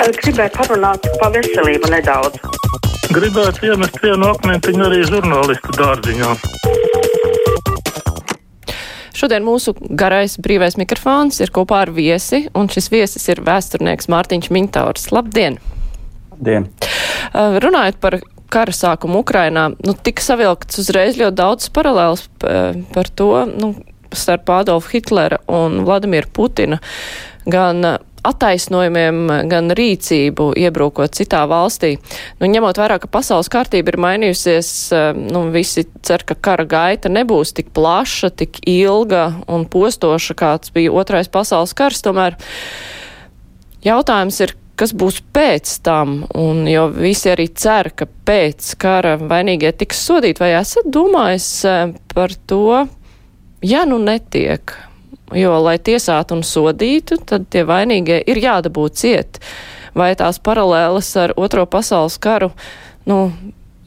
Gribēju 0.00 0.52
parunāt 0.54 1.04
par 1.20 1.32
veselību 1.34 1.90
nedaudz. 1.92 2.38
Gribētu 3.12 3.66
iemest 3.68 3.98
vienu 4.00 4.30
akmentiņu 4.30 4.86
arī 4.86 5.00
žurnālistu 5.04 5.74
dārziņā. 5.76 6.30
Šodien 9.20 9.44
mūsu 9.44 9.74
garais 10.00 10.38
brīvais 10.40 10.78
mikrofons 10.80 11.42
ir 11.44 11.52
kopā 11.52 11.82
ar 11.84 11.92
viesi, 11.92 12.46
un 12.56 12.70
šis 12.72 12.88
viesis 12.94 13.28
ir 13.28 13.42
vēsturnieks 13.44 14.08
Mārtiņš 14.08 14.48
Mintaurs. 14.56 15.10
Labdien! 15.12 15.58
Dien. 16.40 16.70
Runājot 17.36 18.00
par 18.00 18.22
kara 18.50 18.72
sākumu 18.72 19.20
Ukrainā, 19.20 19.68
nu, 19.84 19.92
tika 20.00 20.24
savilkts 20.24 20.80
uzreiz 20.80 21.20
ļoti 21.20 21.36
daudz 21.42 21.68
paralēls 21.76 22.24
par 22.40 23.12
to, 23.20 23.32
nu, 23.52 23.74
starp 24.16 24.48
Adolfu 24.56 24.96
Hitlera 24.96 25.42
un 25.52 25.82
Vladimiru 25.84 26.32
Putina. 26.32 26.80
Gan 27.50 27.84
attaisnojumiem, 28.26 29.22
gan 29.50 29.72
rīcību 29.76 30.50
iebrukot 30.60 31.14
citā 31.16 31.42
valstī. 31.50 31.94
Nu, 32.40 32.48
ņemot 32.50 32.80
vērā, 32.80 33.00
ka 33.00 33.10
pasaules 33.10 33.50
kārtība 33.52 33.94
ir 33.94 34.00
mainījusies, 34.04 34.70
nu, 35.32 35.46
visi 35.54 35.86
cer, 36.06 36.24
ka 36.28 36.36
kara 36.36 36.66
gaita 36.68 37.12
nebūs 37.12 37.54
tik 37.56 37.72
plaša, 37.76 38.32
tik 38.42 38.62
ilga 38.68 39.26
un 39.50 39.66
postoša, 39.70 40.36
kāds 40.38 40.74
bija 40.74 40.92
otrais 40.92 41.30
pasaules 41.32 41.74
kars. 41.76 42.02
Tomēr 42.04 42.36
jautājums 43.86 44.40
ir, 44.44 44.54
kas 44.80 44.94
būs 44.96 45.20
pēc 45.34 45.72
tam, 45.84 46.22
un 46.36 46.64
jo 46.70 46.86
visi 46.94 47.32
arī 47.32 47.50
cer, 47.52 47.92
ka 47.96 48.08
pēc 48.08 48.74
kara 48.80 49.16
vainīgie 49.20 49.72
tiks 49.76 50.00
sodīti, 50.08 50.40
vai 50.40 50.54
esat 50.60 50.88
domājis 50.88 51.50
eh, 51.68 51.82
par 52.14 52.36
to, 52.48 52.86
ja 53.66 53.84
nu 53.88 54.00
netiek, 54.00 54.72
Jo, 55.30 55.52
lai 55.62 55.76
tiesātu 55.78 56.34
un 56.34 56.40
sodītu, 56.42 57.20
tad 57.22 57.46
tie 57.54 57.62
vainīgie 57.66 58.18
ir 58.26 58.40
jādabūt 58.42 58.98
ciet. 58.98 59.38
Vai 59.94 60.10
tās 60.18 60.40
paralēles 60.42 61.10
ar 61.22 61.34
Otro 61.38 61.66
pasaules 61.70 62.16
karu, 62.22 62.50
nu, 63.06 63.18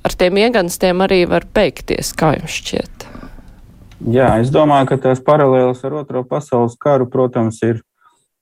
ar 0.04 0.16
tiem 0.20 0.40
ieganstiem 0.40 1.04
arī 1.04 1.24
var 1.28 1.44
beigties, 1.44 2.14
kā 2.16 2.34
jums 2.38 2.56
šķiet? 2.62 3.08
Jā, 4.14 4.30
es 4.40 4.52
domāju, 4.56 4.94
ka 4.94 5.00
tās 5.10 5.24
paralēles 5.24 5.84
ar 5.84 6.00
Otro 6.04 6.24
pasaules 6.28 6.80
karu, 6.80 7.10
protams, 7.12 7.60
ir 7.68 7.84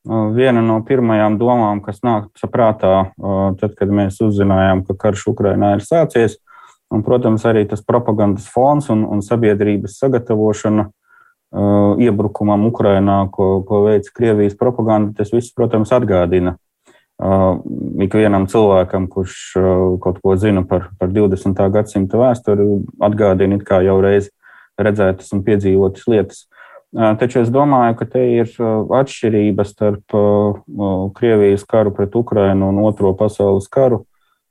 viena 0.06 0.62
no 0.66 0.80
pirmajām 0.86 1.38
domām, 1.42 1.82
kas 1.86 2.02
nāk 2.06 2.30
saprātā, 2.38 3.12
tad, 3.62 3.76
kad 3.78 3.90
mēs 3.90 4.22
uzzinājām, 4.22 4.86
ka 4.86 4.98
karš 5.08 5.28
Ukrainā 5.34 5.76
ir 5.78 5.86
sācies. 5.86 6.38
Un, 6.92 7.06
protams, 7.06 7.46
arī 7.48 7.64
tas 7.70 7.82
propagandas 7.86 8.50
fons 8.52 8.90
un, 8.92 9.06
un 9.10 9.22
sabiedrības 9.26 9.98
sagatavošana 10.02 10.90
Uh, 10.92 11.01
iebrukumam 11.52 12.66
Ukrainā, 12.70 13.26
ko, 13.32 13.62
ko 13.68 13.84
veica 13.88 14.12
Krievijas 14.16 14.56
propaganda, 14.58 15.12
tas 15.18 15.34
viss, 15.34 15.52
protams, 15.56 15.92
atgādina 15.92 16.56
uh, 16.56 17.60
ikvienam 18.04 18.48
cilvēkam, 18.52 19.10
kurš 19.12 19.40
uh, 19.60 19.66
kaut 20.04 20.22
ko 20.24 20.36
zina 20.40 20.64
par, 20.68 20.90
par 21.00 21.12
20. 21.12 21.60
gadsimta 21.74 22.22
vēsturi, 22.22 22.70
atgādina 23.04 23.60
it 23.60 23.68
kā 23.68 23.82
jau 23.84 24.00
reiz 24.04 24.32
redzētas 24.80 25.34
un 25.36 25.44
piedzīvotas 25.46 26.08
lietas. 26.08 26.46
Taču 26.92 27.40
es 27.40 27.52
domāju, 27.52 27.96
ka 28.02 28.06
te 28.18 28.22
ir 28.36 28.50
atšķirība 28.92 29.64
starp 29.64 30.12
Krievijas 31.16 31.64
karu 31.64 31.94
pret 31.96 32.16
Ukrainu 32.20 32.68
un 32.68 32.82
Otro 32.84 33.14
pasaules 33.16 33.70
karu. 33.72 34.02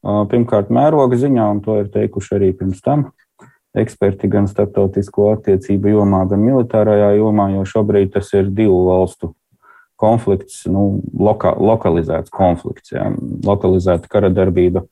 Pirmkārt, 0.01 0.71
mēroga 0.73 1.19
ziņā, 1.21 1.51
un 1.53 1.61
to 1.61 1.77
ir 1.83 1.91
teikuši 1.93 2.39
arī 2.39 2.55
pirms 2.56 2.81
tam 2.81 3.11
eksperti 3.78 4.30
gan 4.30 4.48
starptautisko 4.50 5.30
attiecību 5.36 5.94
jomā, 5.94 6.24
gan 6.30 6.42
militārajā 6.42 7.12
jomā, 7.20 7.50
jo 7.54 7.66
šobrīd 7.68 8.14
tas 8.16 8.32
ir 8.34 8.50
divu 8.50 8.82
valstu 8.88 9.34
konflikts, 10.00 10.64
nu, 10.70 11.02
loka, 11.20 11.52
lokalizēts 11.60 12.32
konflikts, 12.32 12.94
jā, 12.94 13.10
lokalizēta 13.46 14.08
kara 14.10 14.30
darbība, 14.32 14.86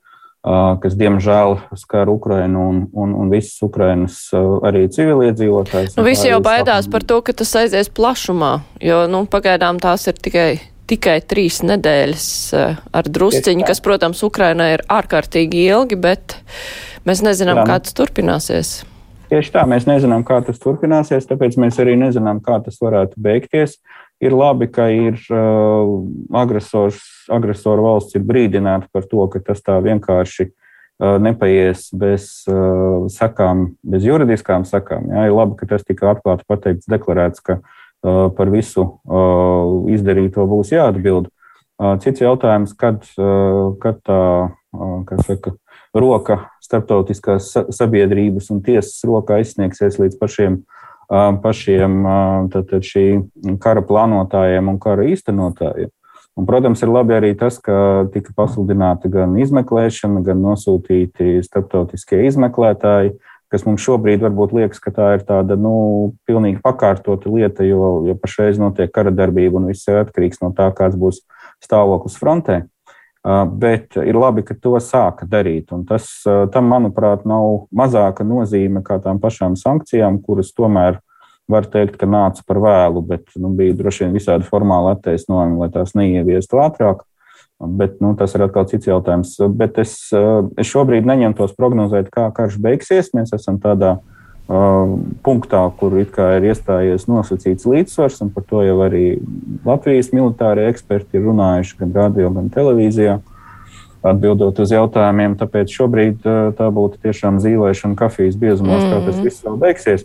kas 0.82 0.94
diemžēl 1.00 1.56
skar 1.80 2.10
Ukrainu 2.12 2.68
un, 2.70 2.82
un, 2.92 3.14
un 3.24 3.32
visas 3.32 3.56
Ukrainas 3.64 4.20
arī 4.68 4.86
civiliedzīvotājs. 4.92 5.96
Nu, 5.98 6.06
visi 6.06 6.28
jau 6.30 6.38
baidās 6.44 6.88
par 6.92 7.04
to, 7.08 7.22
ka 7.24 7.34
tas 7.36 7.56
aizies 7.64 7.90
plašumā, 7.90 8.58
jo 8.84 9.06
nu, 9.10 9.24
pagaidām 9.30 9.80
tās 9.82 10.06
ir 10.12 10.20
tikai 10.20 10.50
tikai 10.88 11.20
trīs 11.28 11.62
nedēļas 11.66 12.28
ar 12.96 13.08
drusciņu, 13.08 13.66
kas, 13.68 13.80
protams, 13.84 14.24
Ukrainai 14.26 14.74
ir 14.76 14.84
ārkārtīgi 14.98 15.66
ilgi, 15.68 15.98
bet 16.00 16.38
Mēs 17.08 17.22
nezinām, 17.24 17.62
kā 17.64 17.78
tas 17.80 17.94
turpināsies. 17.96 18.82
Tieši 19.28 19.52
tā, 19.54 19.62
mēs 19.68 19.86
nezinām, 19.88 20.24
kā 20.28 20.42
tas 20.44 20.60
turpināsies, 20.60 21.24
tāpēc 21.28 21.56
mēs 21.60 21.78
arī 21.80 21.94
nezinām, 22.00 22.40
kā 22.44 22.58
tas 22.64 22.76
varētu 22.80 23.20
beigties. 23.24 23.78
Ir 24.24 24.34
labi, 24.34 24.66
ka 24.72 24.88
ir 24.92 25.16
uh, 25.30 25.92
agresors, 26.36 26.98
agresoru 27.32 27.86
valsts 27.86 28.18
ir 28.18 28.24
brīdināta 28.28 28.88
par 28.92 29.06
to, 29.08 29.24
ka 29.32 29.40
tas 29.46 29.62
tā 29.64 29.78
vienkārši 29.84 30.48
uh, 30.48 31.16
nepaies 31.22 31.86
bez 31.96 32.28
uh, 32.50 33.06
sakām, 33.14 33.70
bez 33.86 34.04
juridiskām 34.08 34.66
sakām. 34.68 35.08
Jā, 35.12 35.28
ir 35.28 35.36
labi, 35.36 35.56
ka 35.60 35.70
tas 35.70 35.86
tika 35.86 36.10
atklāti 36.16 36.48
pateikts, 36.50 36.90
deklarēts, 36.90 37.44
ka 37.44 37.60
uh, 37.60 37.76
par 38.02 38.50
visu 38.52 38.84
uh, 38.84 39.88
izdarīto 39.90 40.46
būs 40.48 40.72
jāatbild. 40.74 41.28
Uh, 41.78 41.94
cits 42.02 42.22
jautājums, 42.22 42.74
kad, 42.78 43.02
uh, 43.18 43.74
kad 43.82 44.00
tā, 44.06 44.22
uh, 44.50 44.94
kā 45.06 45.18
saka, 45.26 45.54
roka 45.94 46.40
starptautiskās 46.62 47.52
sabiedrības 47.74 48.50
un 48.54 48.62
tiesas 48.64 48.98
rokā 49.08 49.40
izsniegsies 49.42 49.98
līdz 49.98 50.18
pašiem, 50.20 50.58
pašiem 51.42 51.94
tātad 52.52 52.84
šī 52.84 53.04
kara 53.64 53.80
plānotājiem 53.80 54.68
un 54.68 54.76
kara 54.82 55.06
īstenotājiem. 55.08 55.88
Un, 56.38 56.46
protams, 56.46 56.82
ir 56.84 56.92
labi 56.92 57.16
arī 57.16 57.32
tas, 57.34 57.56
ka 57.58 58.06
tika 58.14 58.30
pasludināta 58.36 59.08
gan 59.10 59.32
izmeklēšana, 59.40 60.20
gan 60.26 60.38
nosūtīti 60.44 61.40
starptautiskie 61.42 62.20
izmeklētāji, 62.28 63.16
kas 63.52 63.64
mums 63.64 63.84
šobrīd 63.84 64.22
varbūt 64.24 64.54
liekas, 64.56 64.80
ka 64.84 64.92
tā 64.94 65.10
ir 65.16 65.24
tāda, 65.28 65.56
nu, 65.58 66.14
pilnīgi 66.28 66.60
pakārtota 66.64 67.30
lieta, 67.32 67.64
jo, 67.66 68.04
jo 68.08 68.16
pašreiz 68.20 68.60
notiek 68.60 68.92
kara 68.92 69.12
darbība 69.14 69.60
un 69.60 69.70
viss 69.70 69.88
ir 69.88 70.02
atkarīgs 70.02 70.42
no 70.44 70.52
tā, 70.56 70.68
kāds 70.76 70.98
būs 71.00 71.22
stāvoklis 71.64 72.18
frontē. 72.20 72.62
Bet 73.60 73.98
ir 73.98 74.16
labi, 74.16 74.44
ka 74.46 74.54
to 74.54 74.76
sāka 74.80 75.26
darīt. 75.28 75.72
Un 75.74 75.82
tas, 75.88 76.06
tam, 76.24 76.68
manuprāt, 76.70 77.26
nav 77.28 77.66
mazāka 77.74 78.24
nozīme 78.24 78.84
kā 78.86 79.00
tām 79.04 79.18
pašām 79.20 79.56
sankcijām, 79.58 80.20
kuras 80.24 80.54
tomēr 80.56 81.00
var 81.48 81.66
teikt, 81.68 81.96
ka 82.00 82.06
nāca 82.08 82.44
par 82.46 82.60
vēlu, 82.62 83.02
bet 83.08 83.32
nu, 83.40 83.50
bija 83.56 83.76
droši 83.76 84.04
vien 84.04 84.16
visādi 84.16 84.46
formāli 84.48 84.92
attaisnojumi, 84.94 85.58
lai 85.62 85.70
tās 85.74 85.96
neieviestu 85.98 86.60
ātrāk. 86.62 87.02
Bet 87.58 87.96
nu, 87.98 88.12
tas 88.14 88.36
ir 88.36 88.44
atkal 88.44 88.68
cits 88.70 88.86
jautājums. 88.86 89.32
Bet 89.58 89.80
es, 89.82 89.96
es 90.14 90.68
šobrīd 90.70 91.08
neņemtos 91.08 91.56
prognozēt, 91.58 92.12
kā 92.14 92.28
karš 92.34 92.60
beigsies. 92.62 93.10
Mēs 93.18 93.34
esam 93.34 93.58
tādā 93.58 93.96
uh, 93.98 94.04
punktā, 95.26 95.64
kur 95.80 95.96
ir 95.98 96.06
iestājies 96.52 97.08
nosacīts 97.10 97.66
līdzsvars, 97.66 98.20
un 98.22 98.30
par 98.32 98.46
to 98.48 98.62
jau 98.62 98.78
arī 98.86 99.18
Latvijas 99.66 100.12
militārie 100.14 100.68
eksperti 100.70 101.18
ir 101.18 101.26
runājuši 101.26 101.80
gan 101.82 101.96
radio, 101.98 102.30
gan 102.36 102.48
televīzijā. 102.54 103.18
Atbildot 104.06 104.60
uz 104.62 104.70
jautājumiem, 104.70 105.34
tāpēc 105.40 105.72
šobrīd 105.74 106.22
tā 106.54 106.68
būtu 106.74 107.00
tiešām 107.02 107.40
zīlēšana 107.42 107.98
kafijas 107.98 108.36
biezumos, 108.38 108.84
mm. 108.84 108.92
kā 108.92 109.00
tas 109.08 109.16
viss 109.24 109.42
vēl 109.42 109.56
beigsies. 109.58 110.04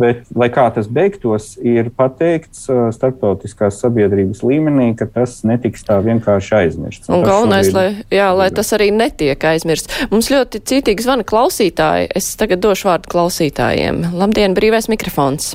Bet, 0.00 0.22
lai 0.38 0.48
kā 0.54 0.64
tas 0.72 0.88
beigtos, 0.88 1.50
ir 1.60 1.90
pateikts 1.92 2.64
starptautiskās 2.96 3.82
sabiedrības 3.82 4.40
līmenī, 4.46 4.92
ka 4.96 5.08
tas 5.12 5.42
netiks 5.44 5.84
tā 5.84 5.98
vienkārši 6.04 6.56
aizmirsts. 6.62 7.10
Un, 7.10 7.18
un 7.18 7.26
galvenais, 7.26 7.68
šobrīd... 7.68 8.00
lai, 8.00 8.16
jā, 8.16 8.30
lai 8.38 8.48
tas 8.54 8.72
arī 8.78 8.88
netiek 8.96 9.44
aizmirsts. 9.52 10.08
Mums 10.14 10.32
ļoti 10.32 10.62
cītīgi 10.72 11.04
zvana 11.04 11.26
klausītāji. 11.28 12.08
Es 12.16 12.32
tagad 12.40 12.64
došu 12.64 12.88
vārdu 12.88 13.12
klausītājiem. 13.12 14.06
Labdien, 14.16 14.56
brīvais 14.56 14.88
mikrofons. 14.92 15.52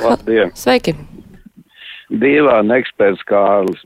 Labdien. 0.00 0.54
Sveiki. 0.56 0.96
Dīvāna 2.10 2.80
eksperts 2.80 3.22
Kārlis. 3.28 3.84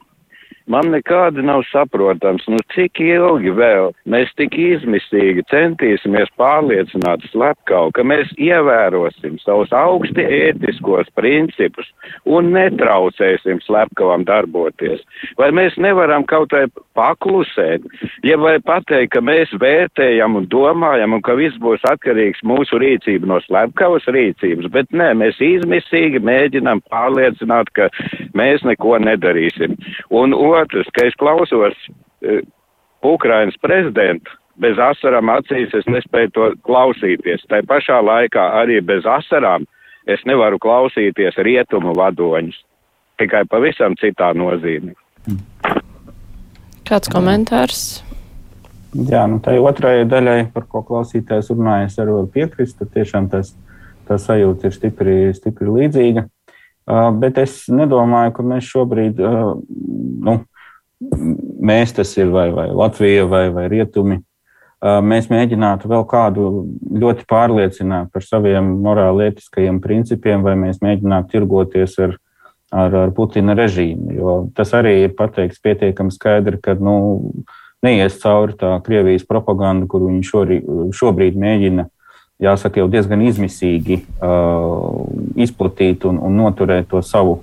Man 0.67 0.89
nekādi 0.89 1.43
nav 1.45 1.61
saprotams, 1.69 2.47
nu 2.49 2.57
cik 2.73 3.01
ilgi 3.05 3.53
vēl 3.53 3.91
mēs 4.09 4.31
tik 4.41 4.55
izmisīgi 4.57 5.45
centīsimies 5.51 6.31
pārliecināt 6.41 7.27
slepkavu, 7.29 7.93
ka 7.93 8.05
mēs 8.07 8.31
ievērosim 8.41 9.37
savus 9.43 9.75
augsti 9.77 10.25
ētiskos 10.25 11.11
principus 11.19 11.91
un 12.25 12.49
netraucēsim 12.57 13.61
slepkavam 13.67 14.25
darboties. 14.25 15.05
Vai 15.37 15.51
mēs 15.53 15.77
nevaram 15.77 16.25
kaut 16.25 16.57
vai 16.57 16.65
paklusēt, 16.97 17.85
ja 18.25 18.39
vai 18.41 18.57
pateikt, 18.65 19.13
ka 19.13 19.21
mēs 19.25 19.53
vērtējam 19.61 20.39
un 20.41 20.49
domājam 20.49 21.19
un 21.19 21.23
ka 21.27 21.37
viss 21.37 21.61
būs 21.61 21.85
atkarīgs 21.91 22.41
mūsu 22.47 22.81
rīcība 22.81 23.29
no 23.29 23.41
slepkavas 23.45 24.09
rīcības, 24.09 24.71
bet 24.73 24.97
nē, 24.97 25.13
mēs 25.21 25.41
izmisīgi 25.45 26.23
mēģinam 26.25 26.81
pārliecināt, 26.89 27.69
ka 27.77 27.91
mēs 28.39 28.65
neko 28.65 28.97
nedarīsim. 29.05 29.77
Un, 30.15 30.33
otrs, 30.55 30.91
ka 30.95 31.07
es 31.09 31.17
klausos 31.21 31.77
uh, 31.89 32.41
Ukrainas 33.05 33.57
prezidentu, 33.63 34.31
bez 34.61 34.79
asarām 34.81 35.33
acīs 35.35 35.75
es 35.77 35.87
nespēju 35.91 36.35
to 36.35 36.51
klausīties. 36.67 37.45
Tā 37.51 37.61
pašā 37.67 38.01
laikā 38.05 38.45
arī 38.63 38.81
bez 38.81 39.07
asarām 39.07 39.67
es 40.07 40.23
nevaru 40.29 40.61
klausīties 40.63 41.37
rietumu 41.45 41.95
vadoņus. 41.97 42.57
Tikai 43.21 43.45
pavisam 43.51 43.95
citā 44.01 44.33
nozīmē. 44.35 44.95
Kāds 46.85 47.09
komentārs? 47.13 47.85
Jā, 48.95 49.25
nu 49.31 49.41
tai 49.43 49.57
otrajai 49.59 50.05
daļai, 50.07 50.41
par 50.55 50.67
ko 50.71 50.85
klausītājs 50.87 51.51
runāja, 51.55 51.89
es 51.89 51.97
arī 51.99 52.15
piekrist. 52.35 52.79
Tad 52.79 52.93
tiešām 52.95 53.31
tas, 53.33 53.55
tā 54.07 54.19
sajūta 54.21 54.69
ir 54.69 54.77
stipri, 54.77 55.17
stipri 55.35 55.71
līdzīga. 55.79 56.27
Uh, 56.85 57.09
bet 57.17 57.39
es 57.41 57.63
nedomāju, 57.73 58.35
ka 58.37 58.45
mēs 58.45 58.67
šobrīd, 58.69 59.21
uh, 59.25 59.55
nu, 60.27 60.35
mēs 61.65 61.95
tas 61.97 62.11
ir 62.19 62.29
vai, 62.35 62.51
vai 62.53 62.67
Latvija 62.77 63.25
vai, 63.31 63.47
vai 63.55 63.65
Rietumi, 63.73 64.19
uh, 64.21 64.99
mēs 65.01 65.31
mēģinātu 65.33 65.89
vēl 65.89 66.05
kādu 66.11 66.51
ļoti 67.01 67.25
pārliecināt 67.31 68.13
par 68.13 68.27
saviem 68.27 68.69
morāli 68.85 69.31
etiskajiem 69.31 69.81
principiem, 69.81 70.45
vai 70.45 70.59
mēs 70.61 70.83
mēģinātu 70.85 71.33
tirgoties 71.33 71.97
ar, 72.05 72.19
ar, 72.69 73.01
ar 73.07 73.17
Putina 73.17 73.57
režīmu. 73.57 74.13
Jo 74.19 74.37
tas 74.53 74.77
arī 74.77 74.99
ir 75.07 75.17
pateikts 75.17 75.65
pietiekami 75.65 76.13
skaidri, 76.13 76.61
ka, 76.61 76.77
nu, 76.77 77.23
neies 77.85 78.21
cauri 78.21 78.61
tā 78.61 78.77
Krievijas 78.85 79.25
propaganda, 79.29 79.89
kur 79.89 80.05
viņi 80.05 80.25
šorī, 80.29 80.61
šobrīd 80.97 81.41
mēģina 81.41 81.89
jāsaka, 82.43 82.83
jau 82.83 82.91
diezgan 82.91 83.23
izmisīgi 83.29 84.01
uh, 84.03 85.05
izplatīt 85.41 86.07
un, 86.09 86.19
un 86.19 86.39
noturēt 86.43 86.89
to 86.91 87.03
savu 87.05 87.43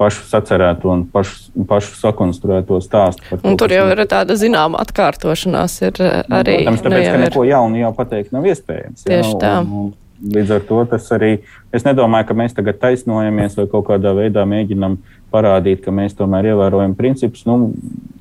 pašu 0.00 0.24
sacerēto 0.26 0.90
un 0.90 1.04
pašu, 1.12 1.64
pašu 1.68 1.94
sakonstruēto 2.00 2.80
stāstu. 2.82 3.22
To, 3.30 3.40
un 3.46 3.58
tur 3.60 3.70
jau 3.70 3.84
ir 3.92 4.02
tāda 4.10 4.34
zināma 4.40 4.80
atkārtošanās. 4.82 5.78
Ir 5.84 5.98
nu, 6.00 6.12
arī, 6.40 6.62
protams, 6.62 6.84
tāpēc, 6.86 7.02
nu, 7.06 7.10
ka 7.14 7.24
neko 7.26 7.44
jaunu 7.46 7.82
jau 7.84 7.92
pateikt 7.96 8.32
nav 8.34 8.48
iespējams. 8.50 9.04
Tieši 9.06 9.34
jā, 9.34 9.42
tā. 9.42 9.58
Un, 9.62 9.74
un, 9.86 9.90
Līdz 10.22 10.52
ar 10.54 10.60
to 10.62 10.76
tas 10.86 11.08
arī, 11.10 11.32
es 11.74 11.82
nedomāju, 11.82 12.28
ka 12.28 12.34
mēs 12.38 12.52
tagad 12.54 12.76
taisnojamies 12.78 13.56
vai 13.58 13.64
kaut 13.72 13.88
kādā 13.88 14.12
veidā 14.14 14.44
mēģinam 14.46 15.00
parādīt, 15.34 15.80
ka 15.82 15.90
mēs 15.90 16.14
tomēr 16.14 16.52
ievērojam 16.52 16.94
principus. 16.94 17.42
Nu, 17.48 17.72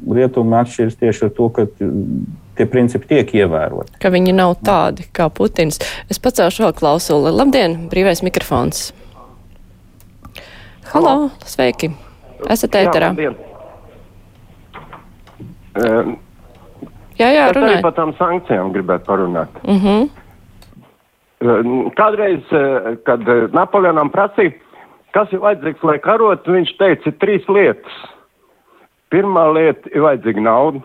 Rietumi 0.09 0.57
atšķiras 0.57 0.97
tieši 0.97 1.27
ar 1.27 1.33
to, 1.37 1.49
ka 1.53 1.67
tie 2.57 2.67
principi 2.69 3.07
tiek 3.11 3.33
ievēroti. 3.41 3.99
Ka 4.01 4.11
viņi 4.13 4.33
nav 4.35 4.57
tādi 4.65 5.07
kā 5.15 5.29
Putins. 5.33 5.79
Es 6.11 6.19
pacelšu 6.21 6.67
vēl 6.67 6.73
klausuli. 6.77 7.33
Labdien, 7.33 7.87
brīvais 7.91 8.23
mikrofons. 8.25 8.89
Halo, 10.91 11.29
sveiki! 11.47 11.91
Esat 12.51 12.75
ēterā. 12.75 13.11
Jā, 13.21 13.31
um, 15.77 16.15
jā, 17.19 17.29
jā 17.29 17.45
runāj. 17.55 17.77
Par 17.85 17.95
tām 17.95 18.15
sankcijām 18.17 18.73
gribētu 18.75 19.07
parunāt. 19.07 19.61
Uh 19.63 19.85
-huh. 19.85 20.09
Kādreiz, 21.97 22.43
kad 23.05 23.21
Napoleonam 23.53 24.11
prasīja, 24.13 24.53
kas 25.13 25.31
ir 25.33 25.39
vajadzīgs, 25.39 25.83
lai 25.83 25.99
karotu, 25.99 26.51
viņš 26.51 26.77
teica 26.77 27.11
trīs 27.11 27.47
lietas. 27.49 27.95
Pirmā 29.11 29.53
lieta 29.53 29.89
ir 29.95 30.01
vajadzīga 30.01 30.41
nauda. 30.41 30.79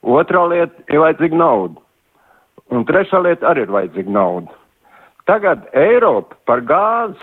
Otrā 0.00 0.46
lieta 0.48 0.86
ir 0.88 1.02
vajadzīga 1.02 1.36
nauda. 1.36 1.80
Un 2.70 2.86
trešā 2.88 3.20
lieta 3.24 3.50
arī 3.50 3.66
ir 3.66 3.74
vajadzīga 3.74 4.14
nauda. 4.14 4.54
Tagad 5.28 5.66
Eiropa 5.76 6.36
par 6.48 6.62
gāzi 6.66 7.20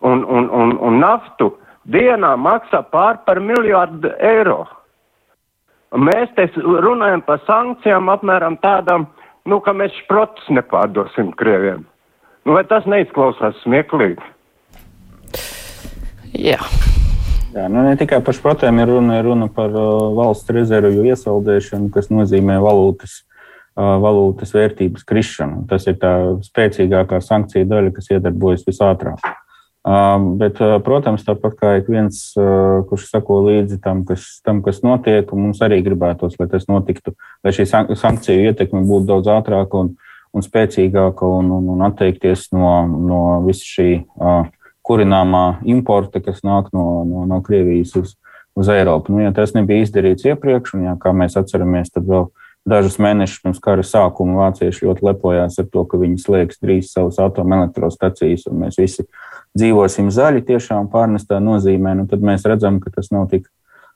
un, 0.00 0.24
un, 0.24 0.48
un, 0.50 0.74
un 0.82 0.98
naftu 1.00 1.52
dienā 1.88 2.34
maksā 2.40 2.82
pār 2.92 3.22
par 3.26 3.40
miljārdu 3.40 4.10
eiro. 4.18 4.64
Mēs 5.96 6.34
te 6.36 6.48
runājam 6.58 7.22
par 7.24 7.40
sankcijām 7.46 8.10
apmēram 8.12 8.58
tādām, 8.60 9.06
nu, 9.48 9.60
ka 9.64 9.72
mēs 9.72 9.94
šprotus 10.02 10.50
nepārdosim 10.52 11.32
Krieviem. 11.38 11.86
Nu, 12.44 12.56
vai 12.56 12.64
tas 12.68 12.84
neizklausās 12.88 13.56
smieklīgi? 13.64 14.34
Jā. 16.36 16.60
Jā, 17.48 17.64
nu 17.72 17.80
ne 17.80 17.94
tikai 17.96 18.18
par 18.24 18.36
šprotēm 18.36 18.76
ir 18.82 18.90
runa, 18.92 19.18
ir 19.18 19.24
runa 19.24 19.46
par 19.52 19.72
uh, 19.72 20.10
valsts 20.18 20.52
rezervju 20.52 21.06
iesaldēšanu, 21.08 21.88
kas 21.94 22.10
nozīmē 22.12 22.58
valūtas, 22.60 23.22
uh, 23.22 23.94
valūtas 24.02 24.52
vērtības 24.52 25.06
krišanu. 25.08 25.62
Tas 25.70 25.88
ir 25.88 25.96
tā 26.02 26.12
spēcīgākā 26.44 27.22
sankcija 27.24 27.68
daļa, 27.70 27.94
kas 27.96 28.10
iedarbojas 28.12 28.66
visātrāk. 28.68 29.24
Uh, 29.88 30.18
bet, 30.36 30.60
uh, 30.60 30.74
protams, 30.84 31.24
tāpat 31.24 31.56
kā 31.56 31.72
ik 31.80 31.88
viens, 31.88 32.20
kurš 32.90 33.08
sako 33.08 33.40
līdzi 33.46 33.80
tam 33.80 34.04
kas, 34.04 34.26
tam, 34.44 34.60
kas 34.66 34.82
notiek, 34.84 35.32
mums 35.32 35.62
arī 35.64 35.80
gribētos, 35.86 36.36
lai 36.36 36.50
tas 36.52 36.68
notiktu, 36.68 37.16
lai 37.46 37.54
šī 37.56 37.64
sankciju 37.96 38.50
ietekme 38.50 38.84
būtu 38.84 39.08
daudz 39.08 39.32
ātrāka 39.38 39.86
un, 39.86 39.94
un 40.36 40.44
spēcīgāka 40.44 41.32
un, 41.38 41.48
un, 41.56 41.72
un 41.78 41.88
atteikties 41.88 42.50
no, 42.52 42.74
no 43.08 43.24
visa 43.48 43.64
šī 43.64 43.90
uh, 44.04 44.44
kurināmā 44.88 45.60
importa, 45.68 46.22
kas 46.24 46.40
nāk 46.46 46.72
no, 46.72 47.04
no, 47.04 47.26
no 47.28 47.40
Krievijas 47.44 47.94
uz, 48.00 48.16
uz 48.58 48.70
Eiropu. 48.72 49.12
Nu, 49.14 49.22
ja 49.26 49.32
tas 49.36 49.54
nebija 49.56 49.84
izdarīts 49.84 50.26
iepriekš, 50.28 50.76
un 50.78 50.86
ja, 50.88 50.96
kā 51.00 51.12
mēs 51.16 51.36
atceramies, 51.40 51.92
tad 51.94 52.08
vēl 52.08 52.28
dažus 52.68 52.98
mēnešus 53.00 53.42
pirms 53.44 53.60
kara 53.64 53.84
sākuma 53.86 54.42
vācieši 54.42 54.88
ļoti 54.88 55.06
lepojās 55.08 55.58
ar 55.60 55.68
to, 55.72 55.84
ka 55.88 56.00
viņi 56.00 56.18
slēgs 56.22 56.60
drīz 56.64 56.90
savas 56.92 57.20
atomelektrostacijas, 57.22 58.48
un 58.50 58.64
mēs 58.64 58.80
visi 58.80 59.06
dzīvosim 59.58 60.10
zaļi 60.12 60.44
tiešām 60.48 60.90
pārnestā 60.92 61.38
nozīmē, 61.42 61.94
nu, 61.98 62.08
tad 62.10 62.24
mēs 62.24 62.44
redzam, 62.48 62.80
ka 62.82 62.92
tas 62.94 63.12
nav 63.14 63.28
tik, 63.32 63.46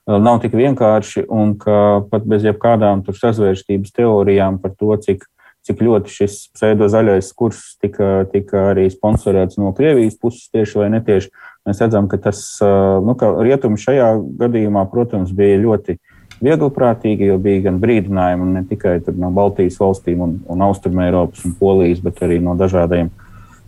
nav 0.07 0.41
tik 0.43 0.55
vienkārši, 0.57 1.27
un 1.31 1.55
ka 1.59 2.03
pat 2.09 2.25
bez 2.29 2.47
jebkādām 2.47 3.05
sazvērstības 3.09 3.93
teorijām 3.95 4.59
par 4.63 4.73
to, 4.79 4.95
cik 5.05 5.27
cik 5.67 5.81
ļoti 5.83 6.11
šis 6.11 6.37
pseido 6.53 6.89
zaļais 6.91 7.29
kurs 7.37 7.61
tika, 7.81 8.25
tika 8.31 8.69
arī 8.73 8.89
sponsorēts 8.91 9.59
no 9.61 9.71
Krievijas 9.75 10.17
puses 10.19 10.51
tieši 10.51 10.81
vai 10.81 10.89
netieši. 10.97 11.31
Mēs 11.67 11.79
redzam, 11.79 12.09
ka 12.11 12.19
tas, 12.25 12.43
nu, 12.59 13.15
ka 13.19 13.31
rietumi 13.39 13.79
šajā 13.79 14.09
gadījumā, 14.41 14.83
protams, 14.91 15.31
bija 15.35 15.61
ļoti 15.61 15.97
vieglprātīgi, 16.43 17.29
jo 17.31 17.37
bija 17.39 17.69
gan 17.69 17.79
brīdinājumi 17.79 18.49
ne 18.57 18.63
tikai 18.67 18.97
no 19.15 19.31
Baltijas 19.35 19.79
valstīm 19.79 20.23
un, 20.25 20.39
un 20.51 20.65
Austrumē 20.67 21.07
Eiropas 21.07 21.45
un 21.47 21.55
Polijas, 21.59 22.03
bet 22.03 22.19
arī 22.25 22.41
no 22.43 22.57
dažādiem 22.59 23.11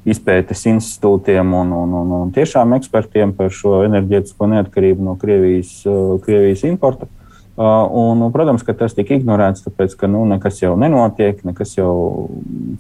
izpētes 0.05 0.65
institūtiem 0.69 1.53
un, 1.57 1.71
un, 1.73 1.93
un, 2.01 2.15
un 2.19 2.33
tiešām 2.35 2.75
ekspertiem 2.77 3.33
par 3.37 3.53
šo 3.53 3.79
enerģētisko 3.87 4.49
neatkarību 4.51 5.05
no 5.07 5.15
Krievijas, 5.21 5.79
Krievijas 6.25 6.65
importa. 6.67 7.09
Uh, 7.55 7.55
Uh, 7.55 7.87
un, 7.91 8.17
nu, 8.17 8.29
protams, 8.35 8.65
ka 8.67 8.73
tas 8.75 8.91
tika 8.91 9.15
ignorēts, 9.15 9.61
tāpēc 9.63 9.93
ka 9.95 10.09
nu, 10.11 10.25
nekas 10.27 10.57
jau 10.59 10.73
nenotiek, 10.75 11.37
nekas 11.47 11.77
jau, 11.77 12.27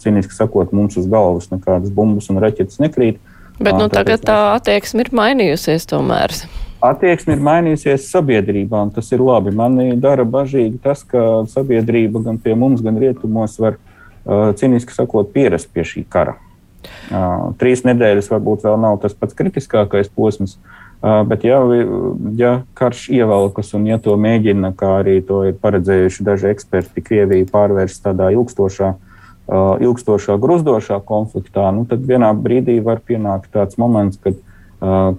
cīniski 0.03 0.35
sakot, 0.35 0.73
mums 0.75 0.97
uz 0.99 1.05
galvas 1.07 1.47
nekādas 1.47 1.93
bumbas 1.95 2.27
un 2.27 2.41
raķetes 2.43 2.81
nekrīt. 2.83 3.21
Bet 3.55 3.71
nu, 3.71 3.85
uh, 3.85 3.93
tagad 3.93 4.25
tā 4.27 4.35
attieksme 4.57 5.05
ir 5.05 5.13
mainījusies 5.15 5.87
tomēr. 5.87 6.35
Attieksme 6.83 7.37
ir 7.37 7.47
mainījusies 7.47 8.09
sabiedrībā, 8.11 8.83
un 8.83 8.91
tas 8.91 9.15
ir 9.15 9.23
labi. 9.23 9.55
Mani 9.55 9.93
dara 9.95 10.27
bažīgi 10.27 10.83
tas, 10.83 11.07
ka 11.07 11.45
sabiedrība 11.55 12.25
gan 12.27 12.43
pie 12.43 12.59
mums, 12.59 12.83
gan 12.83 12.99
rietumos 12.99 13.55
var, 13.63 13.79
uh, 13.79 14.49
cīniski 14.59 14.91
sakot, 14.91 15.31
pierast 15.31 15.71
pie 15.71 15.87
šī 15.87 16.03
kara. 16.03 16.35
Trīs 17.57 17.87
nedēļas 17.87 18.27
varbūt 18.29 18.67
vēl 18.67 18.75
nav 18.77 18.99
tas 19.01 19.15
pats 19.15 19.33
kritiskākais 19.39 20.11
posms, 20.11 20.59
uh, 20.59 20.84
Bet, 21.01 21.43
ja, 21.43 21.59
ja 22.33 22.51
karš 22.73 23.09
ievelkas 23.13 23.73
un 23.77 23.83
ja 23.85 23.99
to 24.01 24.15
mēģina, 24.17 24.71
kā 24.77 25.01
arī 25.03 25.19
to 25.25 25.43
ir 25.45 25.57
paredzējuši 25.61 26.25
daži 26.25 26.49
eksperti, 26.49 27.03
Krieviju 27.05 27.49
pārvērst 27.51 28.01
tādā 28.07 28.31
ilgstošā, 28.33 28.95
ilgstošā 29.85 30.39
gruzdošā 30.41 30.97
konfliktā, 31.05 31.67
nu, 31.75 31.85
tad 31.85 32.01
vienā 32.09 32.31
brīdī 32.33 32.79
var 32.81 33.03
pienākt 33.05 33.51
tāds 33.53 33.77
moments, 33.77 34.17
kad, 34.23 34.39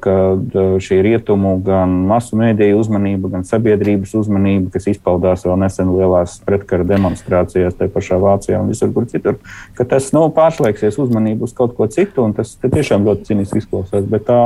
kad 0.02 0.58
šī 0.82 0.98
rietumu 1.06 1.54
gan 1.64 1.94
masu 2.10 2.40
mēdīju 2.40 2.82
uzmanība, 2.82 3.30
gan 3.36 3.46
sabiedrības 3.46 4.16
uzmanība, 4.18 4.72
kas 4.74 4.90
izpaudās 4.90 5.46
vēl 5.46 5.60
nesen 5.62 5.94
lielās 5.94 6.40
pretkara 6.48 6.88
demonstrācijās, 6.88 7.78
tajā 7.78 7.94
pašā 7.94 8.18
Vācijā 8.26 8.58
un 8.64 8.74
visur, 8.74 8.90
kur 8.96 9.06
citur, 9.12 9.38
ka 9.78 9.86
tas 9.86 10.10
nu, 10.16 10.26
pārslēgsies 10.34 10.98
uzmanību 11.06 11.46
uz 11.46 11.54
kaut 11.54 11.78
ko 11.78 11.86
citu, 11.86 12.26
un 12.26 12.34
tas 12.34 12.56
tiešām 12.64 13.06
ļoti 13.06 13.30
cīniski 13.30 13.62
izklausās. 13.62 14.10
Bet 14.10 14.26
tā, 14.26 14.40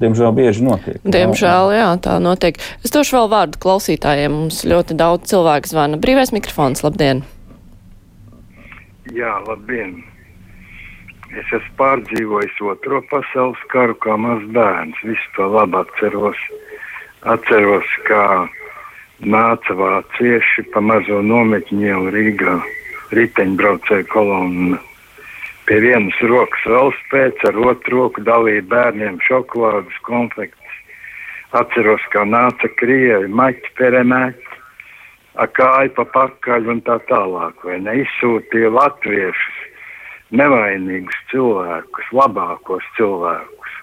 diemžēl 0.00 0.32
bieži 0.36 0.64
notiek. 0.66 1.00
Diemžēl, 1.04 1.72
jā, 1.76 1.88
tā 2.02 2.18
notiek. 2.22 2.60
Es 2.84 2.94
došu 2.94 3.18
vēl 3.18 3.30
vārdu 3.32 3.60
klausītājiem. 3.62 4.34
Mums 4.34 4.62
ļoti 4.68 4.96
daudz 4.98 5.30
cilvēku 5.32 5.70
zvana. 5.70 6.00
Brīvais 6.00 6.34
mikrofons, 6.36 6.84
labdien! 6.86 7.24
Jā, 9.14 9.36
labdien! 9.46 10.00
Es 11.30 11.46
esmu 11.54 11.76
pārdzīvojis 11.78 12.56
otro 12.66 13.00
pasaules 13.10 13.60
karu 13.70 13.94
kā 14.02 14.16
mazs 14.18 14.48
bērns. 14.54 14.98
Visu 15.06 15.32
to 15.36 15.46
labi 15.52 15.78
atceros. 15.78 16.40
Atceros, 17.30 17.86
kā 18.08 18.24
nāca 19.20 19.76
vācieši 19.76 20.66
pa 20.74 20.82
mazo 20.82 21.20
nometņu 21.22 22.08
Rīgā 22.14 22.58
riteņbraucēju 23.14 24.06
kolonnu 24.10 24.78
Pie 25.70 25.76
vienas 25.78 26.16
rokas 26.26 26.64
velospēds, 26.66 27.44
ar 27.46 27.58
otru 27.62 28.00
roku 28.00 28.22
dalīja 28.26 28.64
bērniem 28.72 29.20
šokolādes 29.22 29.98
konfekts. 30.02 30.72
Atceros, 31.54 32.02
kā 32.10 32.24
nāca 32.26 32.66
krievi, 32.80 33.28
maķi, 33.30 33.70
peremēķi, 33.78 34.56
kāju 35.54 35.92
pa 35.94 36.04
pakaļ 36.16 36.66
un 36.74 36.80
tā 36.88 36.96
tālāk, 37.06 37.62
vai 37.62 37.78
neizsūtīja 37.84 38.72
latviešus, 38.74 39.60
nevainīgus 40.42 41.20
cilvēkus, 41.30 42.10
labākos 42.18 42.90
cilvēkus, 42.98 43.78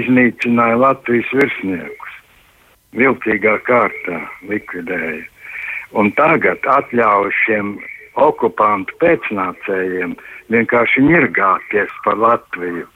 iznīcināja 0.00 0.82
Latvijas 0.82 1.30
virsniekus, 1.38 2.18
viltīgā 2.98 3.54
kārtā 3.70 4.18
likvidēja. 4.50 5.22
Un 5.94 6.10
tagad 6.18 6.66
atļauj 6.74 7.30
šiem 7.44 7.76
okupantu 8.18 8.98
pēcnācējiem 8.98 10.18
vienkārši 10.50 11.04
ņirgāties 11.06 11.92
par 12.04 12.18
Latviju. 12.20 12.86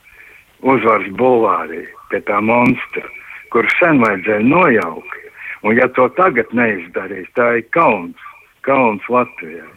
Uzvaras 0.65 1.11
bulvārī 1.19 1.85
pie 2.11 2.21
tā 2.25 2.41
monstra, 2.41 3.05
kur 3.53 3.69
sen 3.79 4.01
vajadzēja 4.03 4.47
nojaukt. 4.49 5.21
Un 5.65 5.79
ja 5.79 5.89
to 5.97 6.09
tagad 6.17 6.51
neizdarīs, 6.57 7.29
tā 7.37 7.55
ir 7.61 7.67
kauns, 7.73 8.21
kauns 8.67 9.05
Latvijai. 9.09 9.69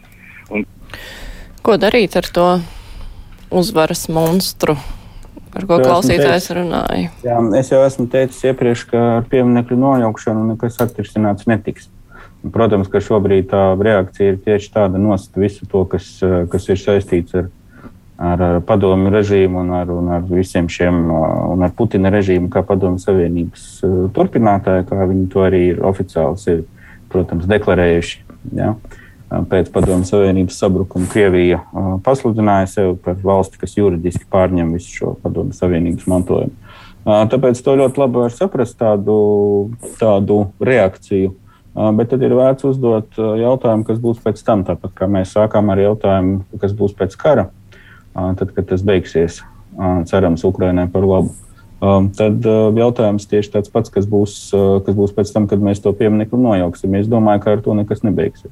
Un... 0.52 0.64
Ko 1.64 1.76
darīt 1.80 2.16
ar 2.20 2.28
to 2.32 2.46
uzvaras 3.48 4.08
monstru? 4.12 4.76
Ar 5.56 5.64
ko 5.64 5.78
klausītājs 5.80 6.50
runāja? 6.56 7.08
Jā, 7.24 7.38
es 7.56 7.70
jau 7.72 7.80
esmu 7.86 8.04
teicis 8.12 8.50
iepriekš, 8.50 8.84
ka 8.90 9.04
ar 9.18 9.28
pieminiektu 9.30 9.78
nojaukšanu 9.80 10.44
nekas 10.52 10.76
atrisināts 10.84 11.48
netiks. 11.48 11.88
Protams, 12.52 12.86
ka 12.92 13.00
šobrīd 13.02 13.48
tā 13.50 13.62
reakcija 13.80 14.34
ir 14.34 14.42
tieši 14.44 14.70
tāda 14.76 15.00
nost 15.00 15.34
visu 15.40 15.66
to, 15.70 15.82
kas, 15.90 16.18
kas 16.52 16.68
ir 16.70 16.78
saistīts 16.78 17.34
ar, 17.40 17.48
ar, 18.18 18.42
ar 18.42 18.60
padomu 18.66 19.12
režīmu 19.14 19.62
un 19.62 19.72
ar, 19.78 19.90
un 19.94 20.10
ar 20.12 20.24
visiem 20.28 20.68
šiem, 20.70 21.06
un 21.54 21.64
ar 21.64 21.74
Putina 21.76 22.10
režīmu 22.12 22.50
kā 22.52 22.64
padomu 22.66 23.00
savienības 23.02 23.66
turpinātāju, 24.16 24.88
kā 24.90 25.08
viņi 25.08 25.26
to 25.32 25.44
arī 25.46 25.62
ir 25.72 25.82
oficiāli 25.86 26.42
sevi, 26.42 26.64
protams, 27.12 27.48
deklarējuši. 27.50 28.24
Ja? 28.58 28.74
Pēc 29.28 29.68
padomu 29.72 30.08
savienības 30.08 30.56
sabrukuma 30.56 31.08
Krievija 31.12 31.60
pasludināja 32.04 32.70
sevi 32.72 32.94
par 33.04 33.18
valsti, 33.22 33.60
kas 33.60 33.76
juridiski 33.76 34.24
pārņem 34.32 34.72
visu 34.76 34.94
šo 34.94 35.16
padomu 35.22 35.56
savienības 35.56 36.08
mantojumu. 36.08 36.54
Tāpēc 37.08 37.60
to 37.64 37.74
ļoti 37.78 38.00
labi 38.00 38.24
var 38.24 38.32
saprast 38.34 38.76
tādu, 38.80 39.18
tādu 40.00 40.46
reakciju 40.64 41.36
Bet 41.78 42.08
tad 42.10 42.22
ir 42.26 42.32
vērts 42.34 42.66
uzdot 42.66 43.18
jautājumu, 43.18 43.84
kas 43.86 44.00
būs 44.02 44.18
pēc 44.24 44.40
tam. 44.42 44.64
Tāpat 44.66 44.96
kā 44.98 45.06
mēs 45.10 45.34
sākām 45.36 45.68
ar 45.70 45.78
jautājumu, 45.78 46.40
kas 46.58 46.72
būs 46.74 46.96
pēc 46.98 47.14
kara, 47.20 47.44
tad, 48.38 48.54
kad 48.56 48.68
tas 48.70 48.82
beigsies, 48.86 49.42
cerams, 50.10 50.44
Ukraiņai 50.48 50.88
par 50.92 51.06
labu. 51.06 51.34
Tad 52.18 52.46
jautājums 52.74 53.28
tieši 53.30 53.52
tāds 53.54 53.70
pats, 53.70 53.92
kas 53.94 54.08
būs, 54.10 54.38
kas 54.86 54.96
būs 54.96 55.12
pēc 55.14 55.30
tam, 55.34 55.46
kad 55.50 55.62
mēs 55.62 55.78
to 55.84 55.92
pieminiektu 55.94 56.40
nojauksim. 56.40 56.96
Es 56.98 57.10
domāju, 57.10 57.44
ka 57.44 57.54
ar 57.54 57.62
to 57.62 57.76
nekas 57.78 58.02
nebeigsies. 58.02 58.50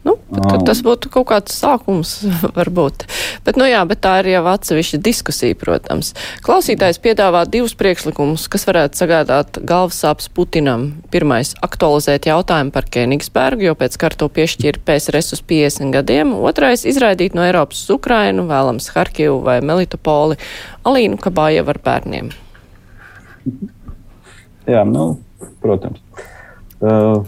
Nu, 0.00 0.14
tad, 0.32 0.62
tas 0.64 0.78
būtu 0.80 1.10
kaut 1.12 1.26
kāds 1.28 1.52
sākums, 1.60 2.14
varbūt. 2.58 3.04
Bet, 3.44 3.58
nu 3.60 3.66
jā, 3.68 3.82
bet 3.88 4.00
tā 4.04 4.14
ir 4.22 4.30
jau 4.32 4.44
atsevišķa 4.48 5.00
diskusija, 5.04 5.56
protams. 5.60 6.14
Klausītājs 6.46 7.00
piedāvā 7.04 7.42
divus 7.50 7.74
priekšlikumus, 7.76 8.46
kas 8.52 8.64
varētu 8.68 9.02
sagādāt 9.02 9.58
galvasāps 9.60 10.30
Putinam. 10.32 10.86
Pirmais- 11.12 11.52
aktualizēt 11.66 12.30
jautājumu 12.30 12.72
par 12.72 12.88
Kenigsbergu, 12.88 13.68
jo 13.68 13.74
pēc 13.76 13.98
karto 14.00 14.30
piešķir 14.32 14.80
PSRS 14.86 15.36
uz 15.36 15.42
50 15.44 15.92
gadiem. 15.92 16.32
Otrais- 16.32 16.86
izraidīt 16.92 17.36
no 17.36 17.44
Eiropas 17.44 17.84
uz 17.84 17.96
Ukrainu, 17.98 18.46
vēlams 18.48 18.88
Harkivu 18.94 19.42
vai 19.44 19.60
Melitopoli, 19.60 20.38
Alīnu 20.84 21.20
Kabājevu 21.20 21.68
ar 21.68 21.78
bērniem. 21.84 22.32
Jā, 24.66 24.86
nu, 24.88 25.18
protams. 25.60 26.00
Uh, 26.80 27.26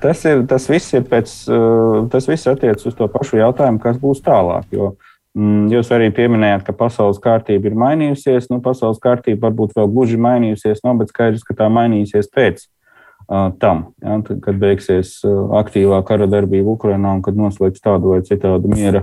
Tas, 0.00 0.22
ir, 0.30 0.44
tas 0.46 0.68
viss 0.70 0.94
ir 0.94 1.04
pēc, 1.10 1.30
uh, 1.50 2.06
tas 2.12 2.28
viss 2.30 2.46
attiecas 2.46 2.86
uz 2.86 2.94
to 2.94 3.08
pašu 3.10 3.40
jautājumu, 3.40 3.80
kas 3.82 3.98
būs 3.98 4.22
tālāk. 4.22 4.68
Jo, 4.70 4.92
mm, 5.34 5.66
jūs 5.74 5.90
arī 5.94 6.12
pieminējāt, 6.14 6.62
ka 6.68 6.74
pasaules 6.78 7.18
kārtība 7.22 7.70
ir 7.70 7.78
mainījusies. 7.78 8.46
Nu, 8.52 8.60
pasaules 8.62 9.00
kārtība 9.02 9.48
varbūt 9.48 9.74
vēl 9.74 9.90
gluži 9.90 10.20
mainījusies, 10.22 10.84
nav, 10.86 11.00
bet 11.00 11.10
skaidrs, 11.10 11.42
ka 11.46 11.56
tā 11.58 11.66
mainīsies 11.74 12.30
pēc 12.30 12.62
uh, 12.62 13.48
tam, 13.58 13.88
ja, 14.04 14.20
tad, 14.28 14.38
kad 14.44 14.60
beigsies 14.62 15.16
uh, 15.26 15.56
aktīvā 15.58 15.98
kara 16.06 16.30
darbība 16.30 16.76
Ukrainā 16.76 17.16
un 17.18 17.24
kad 17.26 17.38
noslēgs 17.38 17.82
tādu 17.82 18.14
vai 18.14 18.22
citādu 18.28 18.70
miera, 18.70 19.02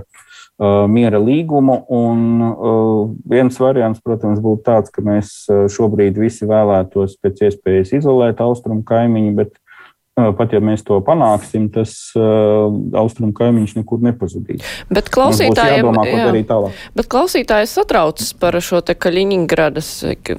miera 0.88 1.20
līgumu. 1.20 1.82
Un, 1.92 2.22
viens 3.28 3.60
variants, 3.60 4.00
protams, 4.00 4.40
būtu 4.40 4.64
tāds, 4.64 4.88
ka 4.88 5.04
mēs 5.04 5.34
šobrīd 5.76 6.16
visi 6.16 6.48
vēlētos 6.48 7.18
pēc 7.20 7.42
iespējas 7.50 7.92
izolēt 8.00 8.40
austrumu 8.40 8.80
kaimiņu, 8.88 9.36
bet 9.36 9.52
Pat 10.16 10.54
ja 10.54 10.62
mēs 10.64 10.80
to 10.80 10.96
panāksim, 11.04 11.66
tas 11.68 11.90
uh, 12.16 12.70
austrumu 12.96 13.34
kaimiņš 13.36 13.74
nekur 13.76 14.00
nepazudīs. 14.00 14.62
Bet 14.88 15.10
klausītājiem, 15.12 15.82
jādomā, 15.84 16.04
jā, 16.08 16.70
bet 16.96 17.10
klausītājs 17.12 17.74
satraucas 17.76 18.30
par 18.40 18.56
šo 18.64 18.80
te 18.80 18.94
Kaļiņingradas 18.96 19.90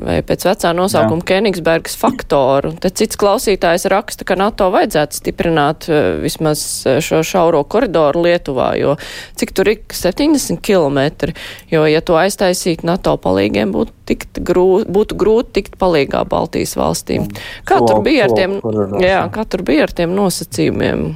vai 0.02 0.16
pēc 0.26 0.48
vecā 0.50 0.72
nosaukuma 0.74 1.22
jā. 1.22 1.28
Kenigsbergas 1.30 1.94
faktoru. 2.02 2.72
Te 2.82 2.90
cits 2.90 3.22
klausītājs 3.22 3.86
raksta, 3.94 4.26
ka 4.26 4.40
NATO 4.42 4.72
vajadzētu 4.74 5.20
stiprināt 5.20 5.86
uh, 5.92 6.18
vismaz 6.26 6.66
šo 7.06 7.22
šauro 7.22 7.62
koridoru 7.70 8.26
Lietuvā, 8.26 8.72
jo 8.82 8.98
cik 9.38 9.54
tur 9.54 9.70
ir 9.76 9.86
70 9.94 10.58
km, 10.58 11.30
jo 11.70 11.86
ja 11.86 12.02
to 12.02 12.18
aiztaisīt 12.18 12.82
NATO 12.82 13.14
palīgiem 13.22 13.78
būtu 13.78 13.94
tikt 14.08 14.42
grū, 14.48 14.84
būtu 14.90 15.18
grūti 15.20 15.54
tikt 15.60 15.78
palīgā 15.82 16.24
Baltijas 16.30 16.76
valstīm. 16.80 17.28
Kā 17.68 17.80
tur 17.84 18.02
bija 18.06 18.28
ar 18.28 18.36
tiem, 18.38 18.58
jā, 19.04 19.22
kā 19.34 19.46
tur 19.50 19.67
bija 19.68 19.88
ar 19.88 19.94
tiem 19.96 20.14
nosacījumiem 20.16 21.10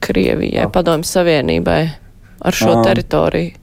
Krievijai, 0.00 0.68
Padomju 0.72 1.08
Savienībai 1.08 1.80
ar 2.40 2.56
šo 2.56 2.78
teritoriju? 2.84 3.56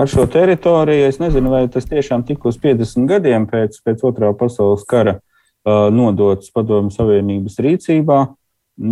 Ar 0.00 0.06
šo 0.10 0.24
teritoriju 0.30 1.08
es 1.08 1.18
nezinu, 1.18 1.50
vai 1.50 1.64
tas 1.70 1.88
tiešām 1.90 2.22
tika 2.26 2.48
uz 2.50 2.58
50 2.62 3.08
gadiem 3.10 3.46
pēc, 3.50 3.80
pēc 3.84 4.04
otrā 4.06 4.30
pasaules 4.38 4.84
kara 4.88 5.16
uh, 5.18 5.88
nodots 5.94 6.52
Padomju 6.54 6.94
Savienības 6.94 7.58
rīcībā. 7.66 8.20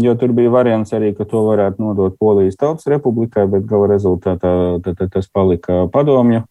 Jo 0.03 0.13
tur 0.21 0.35
bija 0.37 0.51
variants 0.53 0.93
arī, 0.93 1.15
ka 1.17 1.25
to 1.25 1.47
varētu 1.47 1.81
nodot 1.81 2.19
Polijas 2.21 2.59
Tautas 2.61 2.91
Republikai, 2.91 3.47
bet 3.49 3.65
gala 3.71 3.89
rezultātā 3.95 4.53
tas 4.85 5.31
palika 5.33 5.87
padomju 5.95 6.43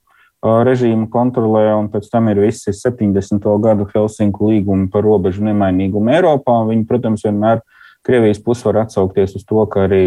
režīmu 0.42 1.10
kontrolē, 1.14 1.68
un 1.78 1.90
pēc 1.92 2.08
tam 2.10 2.30
ir 2.32 2.40
visi 2.42 2.74
70. 2.74 3.46
gadu 3.62 3.88
Helsinku 3.94 4.50
līgumi 4.50 4.88
par 4.94 5.06
robežu 5.06 5.44
nemainīgumu 5.46 6.14
Eiropā. 6.14 6.60
Viņi, 6.70 6.86
protams, 6.90 7.26
vienmēr 7.26 7.62
Krievijas 8.08 8.40
puse 8.40 8.64
var 8.70 8.86
atsaukties 8.86 9.36
uz 9.36 9.44
to, 9.44 9.66
ka 9.68 9.84
arī 9.88 10.06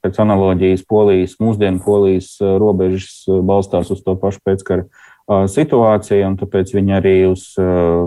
pēc 0.00 0.16
analoģijas 0.24 0.86
Polijas, 0.88 1.36
mūsdienu 1.42 1.82
Polijas 1.84 2.38
robežas 2.40 3.26
balstās 3.44 3.92
uz 3.92 4.00
to 4.04 4.14
pašu 4.16 4.40
pēckara 4.48 4.86
situāciju, 5.52 6.24
un 6.24 6.38
tāpēc 6.40 6.72
viņi 6.72 6.96
arī 6.96 7.14
uz 7.28 7.50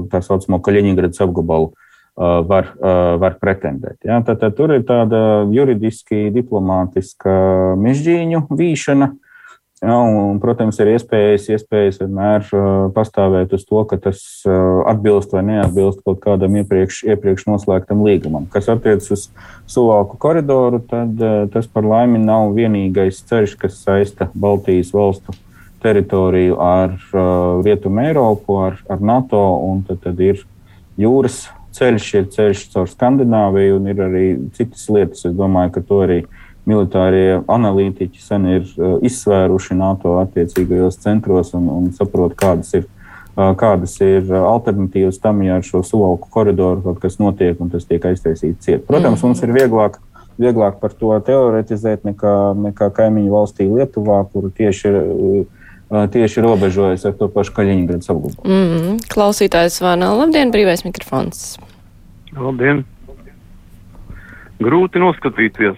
tā 0.09 0.23
saucamo 0.25 0.57
Kaļiņgradas 0.65 1.21
apgabalu 1.21 1.69
var, 2.17 2.73
var 3.21 3.37
pretendēt. 3.41 3.99
Ja? 4.05 4.19
Tad, 4.25 4.41
tad 4.41 4.57
tur 4.57 4.73
ir 4.75 4.85
tāda 4.89 5.45
juridiski 5.53 6.31
diplomātiska 6.33 7.35
mežģīņu 7.81 8.47
vīšana, 8.49 9.11
Ja, 9.81 9.95
un, 9.97 10.38
protams, 10.38 10.77
ir 10.77 10.91
iespējas, 10.91 11.47
iespējas 11.55 11.95
vienmēr 12.03 12.43
uh, 12.53 12.65
pastāvēt 12.93 13.55
uz 13.57 13.63
to, 13.65 13.79
ka 13.89 13.97
tas 13.97 14.19
uh, 14.45 14.83
atbilst 14.91 15.31
vai 15.33 15.41
neatbilst 15.47 16.03
kaut 16.05 16.19
kādam 16.21 16.59
iepriekš, 16.59 17.00
iepriekš 17.09 17.47
noslēgtam 17.50 18.03
līgumam. 18.05 18.45
Kas 18.53 18.69
attiecas 18.69 19.09
uz 19.15 19.23
Suvāku 19.65 20.19
koridoru, 20.21 20.83
tad 20.85 21.17
uh, 21.17 21.47
tas 21.50 21.65
par 21.65 21.88
laimi 21.89 22.21
nav 22.21 22.53
vienīgais 22.53 23.23
ceļš, 23.25 23.55
kas 23.63 23.79
saista 23.81 24.29
Baltijas 24.38 24.93
valstu 24.93 25.33
teritoriju 25.81 26.59
ar 26.61 26.93
Rietumu 27.65 28.03
Eiropu, 28.03 28.59
ar, 28.61 28.77
ar 28.85 29.01
NATO, 29.01 29.41
tad, 29.88 30.03
tad 30.03 30.21
ir 30.21 30.43
jūras 31.01 31.47
ceļš, 31.73 32.11
ir 32.19 32.29
ceļš 32.35 32.67
caur 32.75 32.89
Skandināviju, 32.91 33.79
un 33.79 33.89
ir 33.89 34.05
arī 34.05 34.25
citas 34.53 34.85
lietas. 34.93 35.25
Es 35.25 35.33
domāju, 35.33 35.73
ka 35.73 35.83
to 35.89 36.03
arī 36.05 36.19
militārie 36.69 37.41
analītiķi 37.49 38.21
sen 38.21 38.47
ir 38.49 38.65
uh, 38.77 38.97
izsvēruši 39.05 39.77
NATO 39.79 40.17
attiecīgajos 40.21 40.99
centros 41.01 41.53
un, 41.57 41.69
un 41.73 41.87
saprot, 41.95 42.35
kādas 42.37 42.73
ir, 42.77 42.85
uh, 43.35 43.51
kādas 43.57 43.97
ir 44.05 44.29
alternatīvas 44.37 45.21
tam, 45.23 45.41
ja 45.45 45.57
ar 45.59 45.65
šo 45.67 45.83
suvalku 45.87 46.29
koridoru 46.33 46.83
kaut 46.85 47.01
kas 47.03 47.17
notiek 47.21 47.61
un 47.61 47.71
tas 47.73 47.87
tiek 47.89 48.05
aiztaisīts 48.11 48.67
ciet. 48.67 48.85
Protams, 48.89 49.23
mums 49.25 49.41
ir 49.45 49.55
vieglāk, 49.57 49.97
vieglāk 50.41 50.77
par 50.83 50.93
to 50.97 51.15
teoretizēt 51.25 52.05
nekā, 52.07 52.35
nekā 52.69 52.91
kaimiņu 52.99 53.33
valstī 53.33 53.67
Lietuvā, 53.71 54.23
kur 54.33 54.51
tieši 54.57 54.87
ir. 54.91 55.01
Uh, 55.01 55.49
tieši 55.91 56.39
robežojas 56.39 57.01
ar 57.03 57.17
to 57.19 57.27
pašu 57.27 57.51
Kaļiņgradas 57.51 58.07
apgabalu. 58.13 58.45
Mm 58.47 58.67
-hmm. 58.71 58.99
Klausītājs 59.11 59.81
Vāna, 59.83 60.13
labdien, 60.15 60.47
brīvais 60.53 60.85
mikrofons. 60.85 61.57
Labdien! 62.31 62.85
Grūti 64.61 65.01
noskatīties 65.03 65.75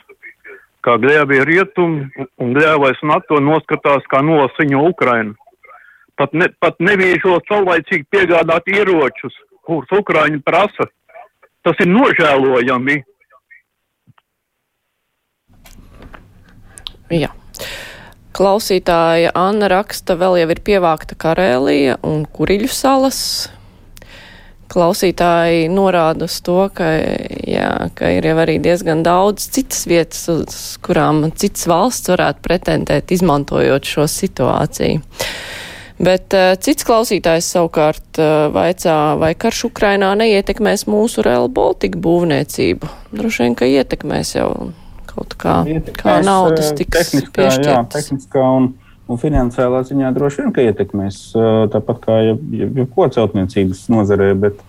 kā 0.84 0.98
gļēvie 1.02 1.44
rietumi 1.48 2.28
un 2.42 2.54
gļēvais 2.56 3.00
NATO 3.08 3.40
noskatās 3.44 4.06
kā 4.12 4.22
nosiņo 4.26 4.84
Ukrainu. 4.92 5.38
Pat, 6.20 6.36
ne, 6.38 6.50
pat 6.62 6.78
nevīšos 6.84 7.48
saulaicīgi 7.50 8.06
piegādāt 8.14 8.68
ieročus, 8.70 9.34
kurus 9.66 9.90
Ukraiņi 9.98 10.44
prasa. 10.46 10.90
Tas 11.64 11.80
ir 11.82 11.90
nožēlojami. 11.90 13.00
Jā. 17.14 17.32
Klausītāja 18.34 19.32
Anna 19.38 19.70
raksta, 19.70 20.16
vēl 20.18 20.40
jau 20.42 20.48
ir 20.54 20.62
pievākta 20.66 21.18
Karēlija 21.18 22.00
un 22.06 22.26
Kuriļu 22.26 22.70
salas. 22.74 23.20
Klausītāji 24.72 25.68
norāda 25.72 26.28
uz 26.30 26.38
to, 26.46 26.60
ka, 26.76 26.88
jā, 27.48 27.90
ka 27.98 28.12
ir 28.16 28.28
jau 28.30 28.38
arī 28.44 28.60
diezgan 28.64 29.04
daudz 29.06 29.50
citas 29.54 29.86
vietas, 29.90 30.24
uz 30.32 30.62
kurām 30.84 31.26
citas 31.36 31.68
valsts 31.70 32.14
varētu 32.14 32.44
pretendēt, 32.46 33.14
izmantojot 33.16 33.88
šo 33.88 34.08
situāciju. 34.10 35.04
Bet 36.04 36.34
uh, 36.36 36.54
cits 36.60 36.86
klausītājs 36.88 37.52
savukārt 37.54 38.20
uh, 38.20 38.48
vaicā, 38.54 38.98
vai 39.22 39.34
karš 39.40 39.68
Ukrainā 39.70 40.10
neietekmēs 40.20 40.88
mūsu 40.90 41.24
Real 41.24 41.48
Baltica 41.54 42.00
būvniecību. 42.02 42.90
Droši 43.14 43.46
vien, 43.46 43.58
ka 43.60 43.70
ietekmēs 43.70 44.34
jau 44.36 44.50
kaut 45.14 45.38
kā, 45.40 45.62
ietekmēs, 45.70 46.02
kā 46.02 46.18
naudas 46.26 46.74
tiks 46.76 47.14
piešķirtas. 47.14 47.70
Jā, 47.70 47.84
tehniskā 47.94 48.48
un 48.58 48.72
Un 49.12 49.20
finansiālā 49.20 49.82
ziņā 49.84 50.14
droši 50.16 50.44
vien, 50.44 50.52
ka 50.56 50.64
ietekmēs 50.64 51.18
tāpat 51.74 51.98
kā 52.06 52.20
jebko 52.24 53.10
celtniecības 53.12 53.86
nozarē, 53.92 54.30
bet 54.40 54.62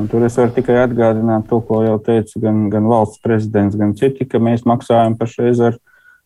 un 0.00 0.08
tur 0.08 0.24
es 0.24 0.38
varu 0.40 0.54
tikai 0.56 0.78
atgādināt 0.86 1.44
to, 1.50 1.60
ko 1.68 1.82
jau 1.84 1.98
teica 2.04 2.40
gan, 2.40 2.64
gan 2.72 2.88
valsts 2.88 3.20
prezidents, 3.24 3.76
gan 3.76 3.92
citi, 3.98 4.24
ka 4.24 4.40
mēs 4.40 4.64
maksājam 4.68 5.18
pašreiz 5.20 5.60
ar 5.68 5.76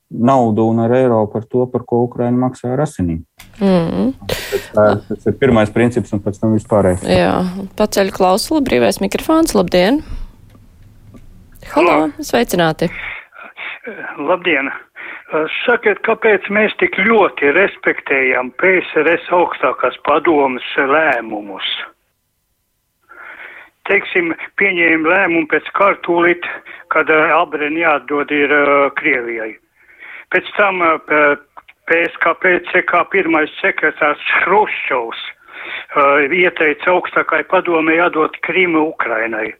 naudu 0.07 0.69
un 0.71 0.79
ar 0.85 0.95
eiro 0.95 1.25
par 1.33 1.43
to, 1.51 1.65
par 1.67 1.83
ko 1.83 2.05
Ukraina 2.07 2.39
maksā 2.47 2.71
ar 2.77 2.85
asinīm. 2.85 3.25
Mm. 3.59 4.13
Tā, 4.77 4.87
tas 5.09 5.27
ir 5.27 5.35
pirmais 5.41 5.73
princips, 5.75 6.15
un 6.15 6.23
pēc 6.23 6.39
tam 6.39 6.55
vispārējais. 6.55 7.03
Jā, 7.11 7.35
paceļ 7.79 8.15
klausulu, 8.15 8.63
brīvais 8.67 9.03
mikrofons, 9.03 9.57
labdien! 9.59 10.05
Halo, 11.75 12.13
sveicināti! 12.23 12.93
Labdien! 14.23 14.71
Sakiet, 15.65 15.99
kāpēc 16.07 16.47
mēs 16.55 16.75
tik 16.79 16.95
ļoti 17.03 17.51
respektējam 17.57 18.53
PSRS 18.63 19.27
augstākās 19.35 19.99
padomas 20.07 20.67
lēmumus? 20.79 21.67
Teiksim, 23.91 24.33
pieņēma 24.59 25.11
lēmumu 25.11 25.49
pēc 25.51 25.67
kartūlīt, 25.75 26.47
kad 26.95 27.11
uh, 27.11 27.35
abreni 27.41 27.83
jāatdod 27.83 28.31
ir 28.35 28.55
uh, 28.55 28.87
Krievijai. 28.99 29.57
Pēc 30.35 30.49
tam 30.57 30.83
PSKP 31.87 32.57
CK 32.71 33.05
pirmais 33.13 33.53
sekretārs 33.61 34.23
Hruščovs 34.43 35.21
ieteica 36.35 36.91
augstākai 36.91 37.45
padomē 37.47 37.95
jādod 37.95 38.35
Krimu 38.43 38.89
Ukrainai. 38.91 39.53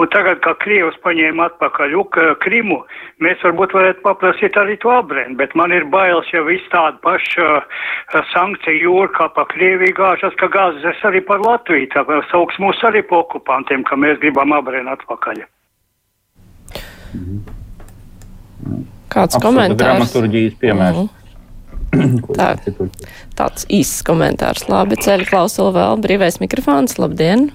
Un 0.00 0.08
tagad, 0.08 0.38
kā 0.40 0.54
Krievs 0.62 0.96
paņēma 1.04 1.50
atpakaļ 1.50 1.94
Uka, 2.00 2.22
Krimu, 2.40 2.78
mēs 3.20 3.42
varbūt 3.44 3.74
varētu 3.76 4.00
paprasīt 4.06 4.56
arī 4.56 4.78
to 4.80 4.92
abrēnu, 4.94 5.36
bet 5.36 5.52
man 5.58 5.74
ir 5.76 5.84
bailes, 5.92 6.30
ja 6.32 6.40
viss 6.46 6.64
tāda 6.72 6.96
paša 7.04 7.48
uh, 7.58 8.22
sankcija 8.32 8.80
jūra 8.80 9.10
kā 9.18 9.28
pa 9.36 9.44
Krieviju 9.52 9.98
gāžas, 9.98 10.36
ka 10.40 10.48
gāzes 10.54 11.04
arī 11.04 11.20
par 11.28 11.44
Latviju, 11.44 11.90
tā 11.92 12.06
sauks 12.32 12.56
mūs 12.62 12.80
arī 12.88 13.04
pa 13.04 13.20
okupantiem, 13.20 13.84
ka 13.84 14.00
mēs 14.00 14.16
gribam 14.24 14.56
abrēnu 14.56 14.96
atpakaļ. 14.96 15.44
Kāds 19.10 19.36
Absoluta 19.36 19.46
komentārs? 19.46 19.80
Dramaturģijas 19.84 20.60
piemērs. 20.62 20.96
Mm 20.96 21.08
-hmm. 21.08 21.20
Tā, 22.38 22.54
tāds 23.36 23.66
īsts 23.68 24.04
komentārs. 24.06 24.68
Labi, 24.70 24.96
ceļu 24.96 25.26
klausulu 25.26 25.72
vēl. 25.74 25.98
Brīvais 26.04 26.38
mikrofons. 26.40 26.98
Labdien! 27.02 27.50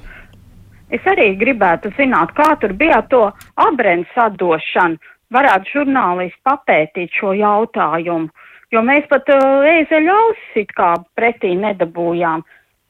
Es 0.94 1.06
arī 1.10 1.32
gribētu 1.40 1.90
zināt, 1.98 2.34
kā 2.38 2.54
tur 2.62 2.76
bija 2.78 3.02
to 3.10 3.28
abrens 3.58 4.10
atdošanu. 4.16 5.00
Varētu 5.34 5.80
žurnālisti 5.80 6.38
papētīt 6.46 7.16
šo 7.18 7.34
jautājumu, 7.34 8.30
jo 8.72 8.84
mēs 8.86 9.08
pat 9.10 9.32
uh, 9.34 9.66
ēzeļu 9.66 10.12
ausis 10.14 10.70
kā 10.78 10.92
pretī 11.18 11.56
nedabūjām. 11.58 12.44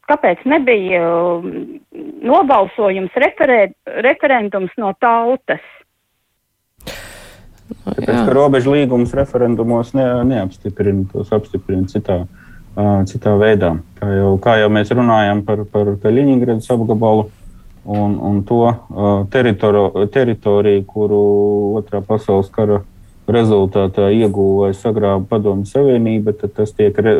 Kāpēc 0.05 0.43
nebija 0.45 0.99
uh, 1.07 1.47
nobalsojums, 2.27 3.15
referē, 3.23 3.61
referendums 4.03 4.75
no 4.77 4.91
tautas? 4.99 5.63
Tāpēc, 7.85 8.11
ka 8.11 8.35
robežu 8.35 8.75
līgums 8.75 9.15
referendumos 9.17 9.95
ne, 9.95 10.05
neapstiprina, 10.27 11.07
tos 11.15 11.31
apstiprina 11.33 11.87
citā, 11.89 12.19
uh, 12.27 12.99
citā 13.07 13.39
veidā. 13.39 13.71
Kā 14.03 14.11
jau, 14.11 14.35
kā 14.43 14.59
jau 14.59 14.69
mēs 14.75 14.91
runājam 14.91 15.41
par, 15.47 15.63
par 15.71 15.95
Kaļiņģeradas 16.03 16.69
apgabalu, 16.75 17.25
uh, 17.25 17.44
un, 17.85 18.17
un 18.17 18.41
to 18.43 18.61
uh, 18.65 19.27
teritori 19.29 20.09
teritoriju, 20.11 20.83
kuru 20.89 21.21
otrā 21.79 22.01
pasaules 22.05 22.49
kara 22.53 22.81
rezultātā 23.29 24.09
ieguva 24.13 24.67
vai 24.67 24.73
sagrāba 24.77 25.25
Padomju 25.29 25.69
Savienība, 25.69 26.33
tad 26.37 26.53
tas 26.57 26.73
tiek 26.77 26.97
re, 27.01 27.15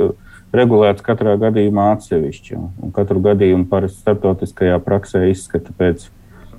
regulēts 0.56 1.06
katrā 1.06 1.36
gadījumā 1.42 1.92
atsevišķi. 1.96 2.58
Un 2.58 2.94
katru 2.96 3.22
gadījumu 3.26 3.68
parasti 3.70 4.04
starptautiskajā 4.04 4.78
praksē 4.86 5.26
izskata 5.32 5.74
pēc, 5.78 6.08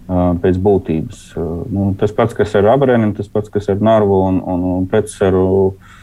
uh, 0.07 0.33
pēc 0.43 0.59
būtības. 0.63 1.23
Uh, 1.35 1.61
nu, 1.71 1.91
tas 1.99 2.15
pats, 2.15 2.35
kas 2.37 2.55
ar 2.59 2.73
Abrēnu, 2.75 3.13
tas 3.19 3.31
pats, 3.31 3.53
kas 3.53 3.71
ar 3.73 3.83
Narvu 3.83 4.23
un, 4.31 4.43
un, 4.43 4.67
un 4.81 4.89
uh, 4.91 5.95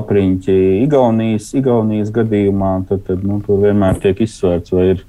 apriņķi 0.00 0.56
Igaunijas, 0.86 1.52
Igaunijas 1.56 2.12
gadījumā, 2.16 2.74
tad, 2.88 3.04
tad 3.08 3.24
nu, 3.24 3.40
tur 3.44 3.60
vienmēr 3.64 4.00
tiek 4.00 4.24
izsvērts, 4.24 4.72
vai 4.76 4.90
ir 4.94 5.04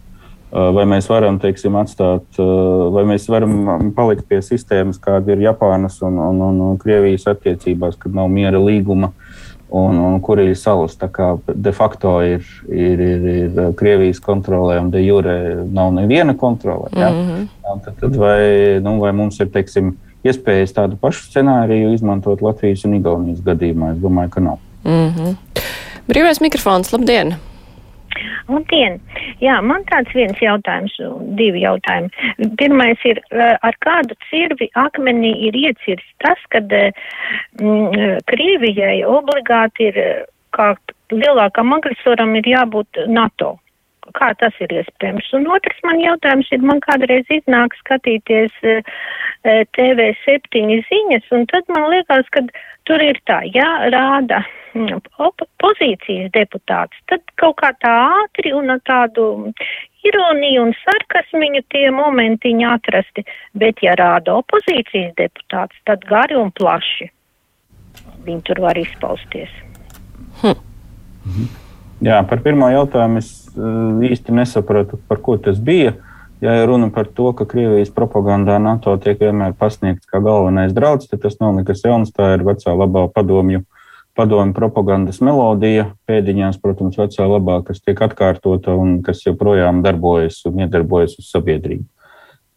vai 0.51 0.85
mēs 0.89 1.07
varam 1.09 1.39
teiksim, 1.41 1.75
atstāt, 1.79 2.39
vai 2.93 3.03
mēs 3.07 3.27
varam 3.31 3.91
palikt 3.95 4.27
pie 4.29 4.41
sistēmas, 4.43 4.99
kāda 5.01 5.33
ir 5.33 5.45
Japānas 5.47 6.01
un, 6.05 6.19
un, 6.19 6.41
un, 6.41 6.77
Krievijas 6.81 7.29
attiecībās, 7.31 7.97
kad 7.99 8.15
nav 8.15 8.29
miera 8.31 8.59
līguma. 8.59 9.13
Un, 9.71 9.95
un 10.03 10.17
kur 10.19 10.35
ir 10.43 10.49
salas. 10.59 10.97
Tā 10.99 11.07
kā 11.07 11.29
de 11.47 11.71
facto 11.71 12.17
ir, 12.27 12.41
ir, 12.67 12.99
ir, 12.99 13.21
ir 13.31 13.59
Krievijas 13.79 14.19
kontrolē 14.19 14.81
un 14.81 14.89
de 14.91 14.99
jure 14.99 15.35
nav 15.71 15.93
neviena 15.95 16.33
kontrole. 16.35 16.89
Ja? 16.91 17.07
Mm 17.07 17.29
-hmm. 17.29 17.79
tad, 17.85 17.95
tad 18.01 18.15
vai, 18.19 18.81
nu, 18.83 18.97
vai 18.99 19.13
mums 19.15 19.39
ir 19.39 19.47
teiksim, 19.47 19.93
iespējas 20.23 20.75
tādu 20.75 20.97
pašu 20.99 21.23
scenāriju 21.29 21.93
izmantot 21.93 22.41
Latvijas 22.41 22.83
un 22.83 22.93
Igaunijas 22.99 23.39
gadījumā? 23.39 23.93
Es 23.93 24.03
domāju, 24.03 24.29
ka 24.29 24.41
nav. 24.41 24.57
Mm 24.83 25.09
-hmm. 25.15 25.35
Brīvais 26.07 26.41
mikrofons, 26.41 26.91
labdien! 26.91 27.35
Labdien! 28.49 28.99
Jā, 29.41 29.59
man 29.65 29.85
tāds 29.89 30.11
viens 30.17 30.37
jautājums, 30.41 30.93
divi 31.39 31.63
jautājumi. 31.63 32.11
Pirmais 32.59 33.05
ir, 33.07 33.21
eh, 33.31 33.55
ar 33.61 33.77
kādu 33.85 34.17
cirvi 34.29 34.69
akmenī 34.75 35.33
ir 35.47 35.57
iecirsts 35.63 36.13
tas, 36.25 36.39
kad 36.49 36.69
mm, 36.71 38.19
Krievijai 38.31 39.01
obligāti 39.07 39.89
ir, 39.91 39.97
eh, 39.97 40.23
kā 40.55 40.75
lielākam 41.11 41.73
agresoram 41.77 42.35
ir 42.35 42.53
jābūt 42.55 43.05
NATO 43.07 43.57
kā 44.17 44.31
tas 44.39 44.55
ir 44.63 44.73
iespējams. 44.81 45.29
Un 45.37 45.47
otrs 45.55 45.83
man 45.87 46.01
jautājums 46.01 46.49
ir, 46.55 46.63
man 46.65 46.81
kādreiz 46.85 47.29
iznāk 47.33 47.75
skatīties 47.79 48.57
uh, 48.63 48.81
eh, 49.43 49.61
TV7 49.77 50.81
ziņas, 50.89 51.29
un 51.37 51.45
tad 51.51 51.69
man 51.73 51.89
liekas, 51.93 52.27
ka 52.35 52.43
tur 52.89 53.03
ir 53.03 53.19
tā, 53.29 53.41
jā, 53.53 53.69
rāda 53.93 54.41
mm, 54.73 54.99
pozīcijas 55.61 56.33
deputāts, 56.35 56.97
tad 57.11 57.23
kaut 57.41 57.59
kā 57.61 57.71
tā 57.83 57.93
ātri 58.23 58.53
un 58.57 58.73
ar 58.73 58.83
tādu 58.89 59.25
ironiju 60.07 60.67
un 60.67 60.75
sarkasmiņu 60.81 61.63
tie 61.73 61.87
momentiņi 61.93 62.67
atrasti, 62.67 63.25
bet 63.53 63.81
ja 63.85 63.95
rāda 63.99 64.39
opozīcijas 64.41 65.13
deputāts, 65.19 65.77
tad 65.89 66.05
gari 66.09 66.37
un 66.39 66.53
plaši 66.57 67.11
viņi 68.25 68.45
tur 68.47 68.61
var 68.63 68.77
izpausties. 68.77 69.51
Hm. 70.41 70.57
Mhm. 71.25 71.70
Jā, 72.01 72.23
par 72.25 72.39
pirmo 72.41 72.65
jautājumu 72.71 73.19
es 73.21 73.27
uh, 73.53 73.99
īsti 74.01 74.33
nesapratu, 74.33 74.97
par 75.09 75.19
ko 75.21 75.35
tas 75.37 75.59
bija. 75.61 75.93
Ja 76.41 76.55
runa 76.65 76.87
par 76.89 77.05
to, 77.05 77.27
ka 77.37 77.45
Krievijas 77.45 77.91
propagandā 77.93 78.55
NATO 78.57 78.95
tiek 78.97 79.19
vienmēr 79.21 79.53
pasniegts 79.59 80.09
kā 80.09 80.17
galvenais 80.25 80.73
draudz, 80.73 81.05
tad 81.11 81.21
tas 81.21 81.37
nav 81.37 81.53
nekas 81.59 81.85
jauns. 81.85 82.09
Tā 82.15 82.31
ir 82.33 82.45
vecā 82.47 82.73
labā 82.73 83.05
padomju, 83.13 83.61
padomju 84.17 84.57
propagandas 84.57 85.21
melodija. 85.21 85.91
Pēdiņās, 86.09 86.57
protams, 86.63 86.97
vecā 86.97 87.29
labā, 87.29 87.59
kas 87.67 87.85
tiek 87.85 88.01
atkārtota 88.01 88.73
un 88.73 89.03
kas 89.05 89.21
joprojām 89.27 89.85
darbojas 89.85 90.41
un 90.49 90.65
iedarbojas 90.65 91.19
uz 91.21 91.29
sabiedrību. 91.29 91.85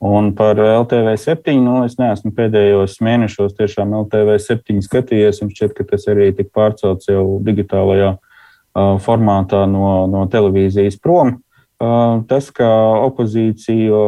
Un 0.04 0.33
par 0.37 0.57
LTV 0.57 1.18
7, 1.20 1.61
nu, 1.61 1.83
es 1.85 2.00
neesmu 2.00 2.33
pēdējos 2.37 2.96
mēnešos 3.04 3.52
tiešām 3.61 3.92
LTV 4.00 4.40
7 4.40 4.80
skatījies, 4.85 5.44
un 5.44 5.52
šķiet, 5.52 5.76
ka 5.76 5.85
tas 5.92 6.09
arī 6.09 6.33
tika 6.33 6.57
pārcelts 6.57 7.12
jau 7.12 7.37
digitālajā 7.44 8.14
formātā 8.75 9.65
no, 9.71 10.05
no 10.11 10.27
televīzijas 10.31 10.99
prom. 11.03 11.39
Tas, 12.31 12.51
ka 12.55 12.69
opozīcija, 13.05 14.03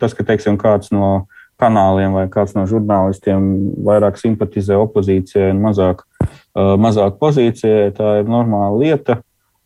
tas, 0.00 0.14
ka 0.16 0.26
teiksim, 0.28 0.58
kāds 0.60 0.92
no 0.94 1.26
kanāliem 1.60 2.14
vai 2.16 2.26
kāds 2.32 2.54
no 2.56 2.66
žurnālistiem 2.68 3.48
vairāk 3.84 4.20
simpatizē 4.20 4.78
opozīcijai 4.80 5.50
un 5.54 5.64
mazāk, 5.64 6.04
mazāk 6.54 7.18
pozīcijai, 7.20 7.90
tā 7.96 8.20
ir 8.20 8.30
normāla 8.30 8.78
lieta. 8.80 9.20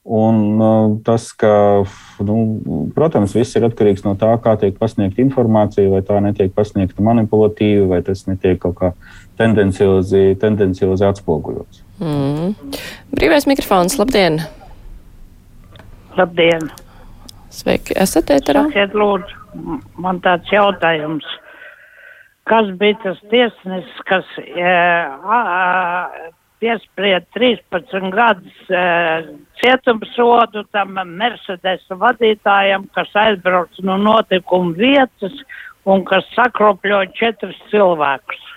Un 0.05 1.01
tas, 1.01 1.31
ka, 1.33 1.51
nu, 2.20 2.35
protams, 2.92 3.33
viss 3.33 3.57
ir 3.57 3.64
atkarīgs 3.70 4.05
no 4.05 4.12
tā, 4.20 4.35
kā 4.44 4.53
tiek 4.61 4.77
pasniegta 4.77 5.25
informācija, 5.25 5.88
vai 5.88 6.03
tā 6.05 6.18
netiek 6.20 6.53
pasniegta 6.53 7.01
manipulatīvi, 7.07 7.87
vai 7.88 8.03
tas 8.05 8.27
netiek 8.29 8.61
kaut 8.61 8.77
kā 8.83 8.92
tendenciozi, 9.40 10.35
tendenciozi 10.42 11.09
atspoguļots. 11.09 11.84
Mm. 12.02 12.54
Brīvais 13.14 13.46
mikrofons, 13.46 13.98
labdien! 14.00 14.40
Labdien! 16.18 16.70
Sveiki, 17.54 17.94
esat 18.02 18.33
ēterā? 18.35 18.64
Sakiet, 18.66 18.94
lūdzu, 18.98 19.78
man 20.02 20.18
tāds 20.24 20.50
jautājums. 20.50 21.26
Kas 22.50 22.66
bija 22.80 22.98
tas 23.04 23.20
tiesnesis, 23.30 24.00
kas 24.09 24.26
e, 24.42 24.72
piesprieda 26.61 27.22
13 27.38 28.11
gadus 28.12 28.59
e, 28.68 28.83
cietumsodu 29.62 30.64
tam 30.74 30.98
Mercedes 31.14 31.87
vadītājam, 31.88 32.88
kas 32.98 33.14
aizbrauc 33.22 33.78
no 33.87 33.96
notikuma 34.02 34.74
vietas 34.76 35.38
un 35.87 36.02
kas 36.11 36.26
sakropļoja 36.35 37.14
četrus 37.16 37.62
cilvēkus? 37.70 38.53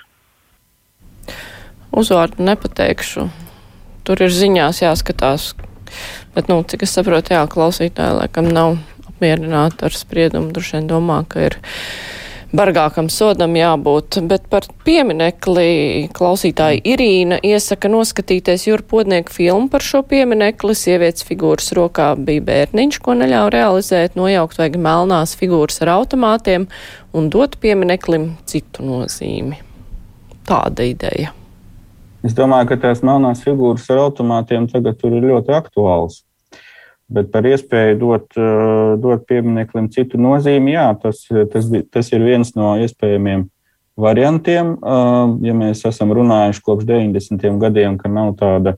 Uzvārdu 1.96 2.44
nepateikšu. 2.44 3.30
Tur 4.08 4.24
ir 4.24 4.34
ziņās 4.34 4.84
jāskatās. 4.84 5.54
Bet, 6.36 6.52
nu, 6.52 6.62
cik 6.68 6.84
es 6.86 6.94
saprotu, 6.96 7.34
jā, 7.36 7.46
klausītāji 7.50 8.20
laikam 8.20 8.52
nav 8.52 8.78
apmierināti 9.08 9.88
ar 9.88 9.96
spriedumu. 9.96 10.54
Droši 10.54 10.78
vien 10.78 10.90
domā, 10.92 11.24
ka 11.30 11.48
ir 11.48 11.58
bargākam 12.56 13.10
sodam 13.12 13.56
jābūt, 13.58 14.20
bet 14.30 14.46
par 14.52 14.68
pieminekli 14.88 16.08
klausītāja 16.16 16.80
Irīna 16.88 17.40
iesaka 17.44 17.92
noskatīties 17.92 18.68
jūrpodnieku 18.70 19.34
filmu 19.34 19.72
par 19.74 19.84
šo 19.84 20.04
pieminekli. 20.08 20.76
Sievietes 20.78 21.26
figūras 21.28 21.74
rokā 21.76 22.14
bija 22.20 22.46
bērniņš, 22.48 23.02
ko 23.04 23.18
neļauj 23.20 23.52
realizēt, 23.56 24.20
nojaukt 24.20 24.62
vajag 24.62 24.78
melnās 24.84 25.36
figūras 25.40 25.82
ar 25.86 25.96
automātiem 25.98 26.70
un 27.18 27.32
dot 27.34 27.60
piemineklim 27.64 28.36
citu 28.48 28.86
nozīmi. 28.88 29.60
Tāda 30.48 30.88
ideja. 30.88 31.37
Es 32.26 32.34
domāju, 32.34 32.72
ka 32.72 32.80
tās 32.82 33.04
melnās 33.06 33.44
figūras 33.46 33.86
ar 33.94 34.08
automātiem 34.08 34.66
tagad 34.72 35.04
ir 35.06 35.20
ļoti 35.22 35.54
aktuāls. 35.54 36.24
Bet 37.08 37.30
par 37.32 37.46
iespēju 37.48 38.00
dot, 38.02 38.26
eh, 38.36 38.96
dot 39.00 39.28
piemineklim 39.30 39.88
citu 39.94 40.18
nozīmi, 40.20 40.74
jā, 40.74 40.90
tas, 41.00 41.22
tas, 41.54 41.70
tas 41.94 42.12
ir 42.12 42.26
viens 42.26 42.52
no 42.58 42.74
iespējamiem 42.82 43.46
variantiem. 43.96 44.74
Eh, 44.76 45.46
ja 45.48 45.56
mēs 45.56 45.86
esam 45.88 46.12
runājuši 46.12 46.64
kopš 46.66 46.90
90. 46.90 47.62
gadiem, 47.62 47.96
ka 48.02 48.10
nav, 48.10 48.34
tāda, 48.42 48.76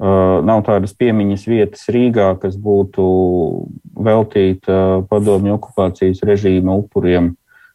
eh, 0.00 0.40
nav 0.46 0.62
tādas 0.64 0.94
piemiņas 0.96 1.44
vietas 1.44 1.84
Rīgā, 1.92 2.30
kas 2.40 2.56
būtu 2.56 3.68
veltīta 3.92 5.04
padomju 5.10 5.58
okupācijas 5.58 6.22
režīma 6.22 6.78
upuriem 6.80 7.34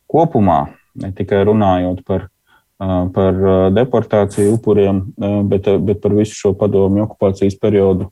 kopumā, 0.09 0.69
ne 0.95 1.11
tikai 1.11 1.45
runājot 1.45 2.03
par 2.05 2.30
par 3.13 3.43
deportāciju 3.75 4.55
upuriem, 4.55 5.03
bet, 5.49 5.67
bet 5.85 6.01
par 6.01 6.15
visu 6.17 6.37
šo 6.37 6.53
padomju 6.57 7.05
okupācijas 7.05 7.59
periodu 7.61 8.09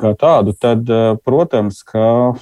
kā 0.00 0.10
tādu, 0.20 0.54
tad, 0.56 0.88
protams, 1.24 1.82
ka 1.84 2.32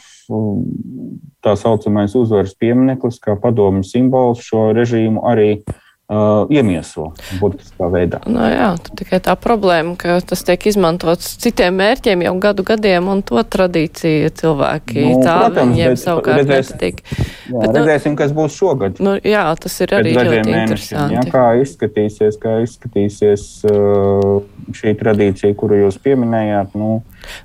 tā 1.43 1.55
saucamais 1.59 2.15
uzvaras 2.19 2.55
piemineklis, 2.59 3.19
kā 3.23 3.35
padomju 3.39 3.87
simbols 3.87 4.43
šo 4.47 4.69
režīmu 4.77 5.25
arī 5.31 5.49
uh, 5.57 5.82
iemieso 6.53 7.13
burtiskā 7.41 7.89
veidā. 7.93 8.21
Nu, 8.29 8.43
jā, 8.51 8.73
tikai 8.99 9.21
tā 9.25 9.35
problēma, 9.39 9.95
ka 9.97 10.19
tas 10.27 10.43
tiek 10.45 10.67
izmantots 10.69 11.37
citiem 11.41 11.79
mērķiem 11.79 12.25
jau 12.27 12.35
gadu 12.43 12.67
gadiem, 12.67 13.09
un 13.09 13.23
to 13.27 13.41
tradīciju 13.41 14.33
cilvēki 14.41 15.07
nu, 15.07 15.21
tā 15.25 15.37
protams, 15.45 15.73
viņiem 15.73 15.97
savukārt 16.03 16.43
redzēs, 16.43 16.73
nepatīk. 16.75 17.01
Jā, 17.07 17.55
bet, 17.55 17.69
nu, 17.69 17.77
redzēsim, 17.79 18.19
kas 18.19 18.35
būs 18.37 18.59
šogad. 18.59 19.01
Nu, 19.05 19.15
jā, 19.17 19.47
tas 19.63 19.79
ir 19.85 19.95
arī 20.01 20.17
ļoti 20.19 20.43
interesanti. 20.57 21.17
Jā, 21.17 21.25
kā 21.33 21.47
izskatīsies, 21.63 22.41
kā 22.43 22.59
izskatīsies 22.67 23.47
uh, 23.71 24.43
šī 24.77 24.97
tradīcija, 25.01 25.57
kuru 25.59 25.85
jūs 25.85 26.03
pieminējāt. 26.03 26.77
Nu, 26.79 27.01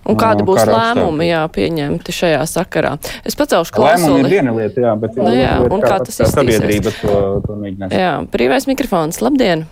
Un 0.07 0.17
kādi 0.19 0.45
būs 0.47 0.63
lēmumi 0.67 1.27
jā, 1.29 1.43
pieņemti 1.53 2.13
šajā 2.15 2.41
sakarā? 2.49 2.95
Es 3.27 3.37
pacelšu 3.37 3.75
klausuli. 3.75 4.07
Lēmumi 4.07 4.23
ir 4.23 4.31
viena 4.31 4.53
lieta, 4.55 4.83
jā, 4.87 4.93
bet 4.99 5.17
nu, 5.19 5.27
jā, 5.35 5.53
un 5.65 5.83
kā, 5.83 5.91
kā 5.91 5.99
tas 6.07 6.21
izskatīsies? 6.23 6.61
Sabiedrība 6.61 6.93
to, 7.01 7.17
to 7.45 7.57
mēģinās. 7.61 7.95
Jā, 7.97 8.13
brīvais 8.47 8.67
mikrofons, 8.69 9.19
labdien! 9.19 9.65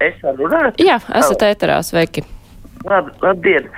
Es 0.00 0.16
varu 0.24 0.46
runāt? 0.46 0.78
Jā, 0.80 0.96
esat 1.20 1.42
ēterā, 1.50 1.82
sveiki! 1.84 2.24
Lab, 2.88 3.10
labdien! 3.20 3.68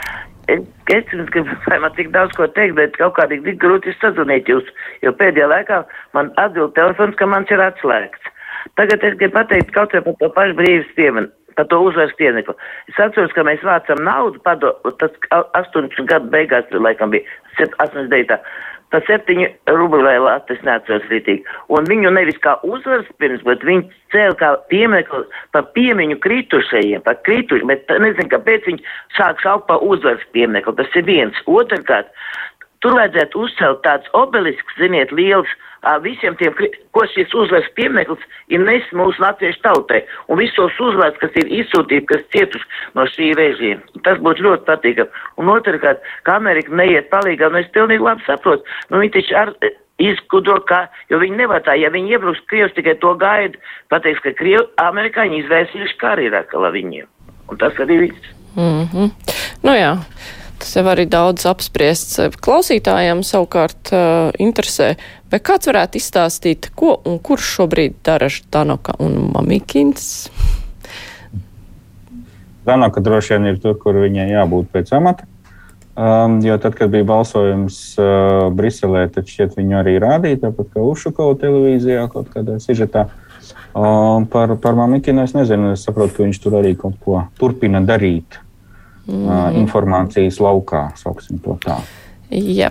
Es, 0.49 0.63
es 0.95 1.11
jums 1.13 1.33
gribu, 1.35 1.57
vai 1.67 1.81
man 1.83 1.95
tik 1.97 2.13
daudz 2.15 2.37
ko 2.39 2.47
teikt, 2.55 2.77
bet 2.79 2.95
kaut 3.01 3.17
kādīgi 3.19 3.51
tik 3.51 3.59
grūti 3.65 3.95
sazvanīt 3.99 4.47
jūs, 4.49 4.69
jo 5.03 5.13
pēdējā 5.19 5.49
laikā 5.51 5.81
man 6.15 6.31
atbild 6.39 6.77
telefons, 6.79 7.19
ka 7.19 7.27
mans 7.27 7.51
ir 7.51 7.65
atslēgts. 7.65 8.31
Tagad 8.79 9.03
es 9.11 9.19
gribu 9.19 9.35
pateikt 9.41 9.75
kaut 9.75 9.91
ko 9.91 10.05
par 10.07 10.17
to 10.23 10.31
pašu 10.39 10.57
brīvības 10.61 10.95
pieminu 10.95 11.35
par 11.59 11.67
to 11.67 11.79
uzvaras 11.83 12.15
pienekli. 12.15 12.55
Es 12.87 12.99
atceros, 13.03 13.33
ka 13.35 13.43
mēs 13.43 13.65
vācam 13.67 13.99
naudu, 14.07 14.39
pado, 14.45 14.69
tas 15.01 15.11
18 15.59 16.07
gadu 16.07 16.31
beigās, 16.31 16.69
laikam 16.71 17.11
bija 17.11 17.27
89. 17.59 18.39
Pa 18.89 19.03
septiņu 19.05 19.47
es 20.55 20.63
neatceros 20.65 21.09
rītīgi. 21.13 21.43
Un 21.77 21.89
viņu 21.91 22.13
nevis 22.15 22.39
kā 22.45 22.55
uzvaras 22.65 23.09
pirms, 23.21 23.43
bet 23.45 23.65
viņi 23.69 23.85
cēla 24.15 24.37
kā 24.41 24.53
piemekli 24.73 25.27
par 25.53 25.67
piemiņu 25.77 26.17
kritušajiem, 26.25 27.05
par 27.05 27.19
kritušajiem, 27.29 27.69
bet 27.69 27.93
nezinu, 28.01 28.31
kāpēc 28.33 28.71
viņi 28.71 28.87
sāk 29.19 29.43
saukt 29.45 29.69
par 29.69 29.85
uzvaras 29.85 30.25
piemekli. 30.33 30.77
Tas 30.81 30.97
ir 30.97 31.05
viens. 31.05 31.43
Otrkārt, 31.45 32.09
tur 32.85 32.99
vajadzētu 32.99 33.41
uzcelt 33.47 33.83
tāds 33.87 34.11
obelisks, 34.19 34.77
ziniet, 34.79 35.13
liels 35.13 35.51
visiem 36.03 36.35
tiem, 36.37 36.55
ko 36.93 37.05
šis 37.15 37.35
uzvaras 37.35 37.69
piemineklis 37.79 38.23
ir 38.51 38.63
nesis 38.67 38.91
mūsu 38.99 39.23
latviešu 39.23 39.61
tautai, 39.63 40.03
un 40.29 40.41
visos 40.41 40.75
uzvaras, 40.83 41.19
kas 41.23 41.35
ir 41.39 41.51
izsūtīti, 41.61 42.07
kas 42.11 42.25
cietuši 42.35 42.67
no 42.99 43.07
šī 43.07 43.33
režīma. 43.39 44.03
Tas 44.07 44.19
būtu 44.19 44.43
ļoti 44.47 44.67
patīkami. 44.67 45.25
Un 45.39 45.53
otrkārt, 45.55 46.03
ka 46.27 46.39
Amerika 46.39 46.75
neiet 46.75 47.11
palīgā, 47.13 47.51
nu 47.53 47.63
es 47.63 47.71
pilnīgi 47.75 48.05
labi 48.05 48.27
saprotu, 48.27 48.67
nu 48.91 49.03
viņi 49.03 49.15
taču 49.19 49.39
ar 49.39 49.55
izskudro, 49.99 50.59
ka, 50.67 50.87
jo 51.11 51.19
viņi 51.23 51.39
nevar 51.43 51.63
tā, 51.67 51.75
ja 51.79 51.91
viņi 51.95 52.17
iebruks 52.17 52.43
Krievs 52.51 52.75
tikai 52.77 52.97
to 53.03 53.15
gaida, 53.19 53.59
pateiks, 53.91 54.23
ka 54.23 54.35
Krievi, 54.39 54.67
amerikāņi 54.83 55.45
izvērsījuši 55.45 55.99
karu 56.03 56.27
Irakā 56.29 56.75
viņiem. 56.75 57.07
Un 57.49 57.59
tas 57.59 57.75
arī 57.83 58.03
viss. 58.07 58.35
Mm 58.57 58.87
-hmm. 58.93 59.11
Nu 59.63 59.73
jā. 59.75 59.97
Tas 60.59 60.75
jau 60.75 60.83
arī 60.91 61.05
daudz 61.07 61.47
apspriests. 61.47 62.19
Klausītājiem 62.43 63.23
savukārt 63.27 63.93
uh, 63.95 64.31
interesē, 64.43 64.97
vai 65.31 65.39
kāds 65.39 65.71
varētu 65.71 66.01
izstāstīt, 66.01 66.73
ko 66.75 66.97
un 67.07 67.21
kurš 67.23 67.53
šobrīd 67.59 68.01
dara 68.07 68.31
Danoka 68.51 68.97
un 68.99 69.31
Mamikins? 69.35 70.27
Danoka 72.67 73.01
droši 73.01 73.37
vien 73.37 73.53
ir 73.53 73.61
tur, 73.63 73.79
kur 73.79 74.01
viņai 74.03 74.33
jābūt 74.33 74.73
pēc 74.75 74.91
amata. 74.99 75.29
Um, 75.99 76.37
jo 76.47 76.55
tad, 76.63 76.75
kad 76.79 76.91
bija 76.91 77.07
balsojums 77.07 77.79
uh, 77.99 78.51
Briselē, 78.55 79.07
tad 79.15 79.31
šķiet 79.31 79.57
viņu 79.59 79.79
arī 79.81 79.97
rādīja, 80.03 80.43
tāpat 80.45 80.75
kā 80.75 80.83
Ušukova 80.87 81.39
televīzijā 81.41 82.05
kaut 82.13 82.29
kādā 82.35 82.59
sižetā. 82.63 83.09
Um, 83.79 84.27
par, 84.31 84.59
par 84.63 84.79
Mamikinu 84.79 85.23
es 85.23 85.35
nezinu, 85.39 85.73
es 85.75 85.87
saprotu, 85.87 86.19
ka 86.19 86.27
viņš 86.27 86.43
tur 86.43 86.59
arī 86.61 86.75
kaut 86.79 86.99
ko 87.03 87.25
turpina 87.39 87.83
darīt 87.83 88.39
mm. 89.09 89.57
informācijas 89.63 90.39
laukā, 90.43 90.89
sauksim 91.01 91.41
to 91.45 91.57
tā. 91.65 91.79
Jā, 92.31 92.71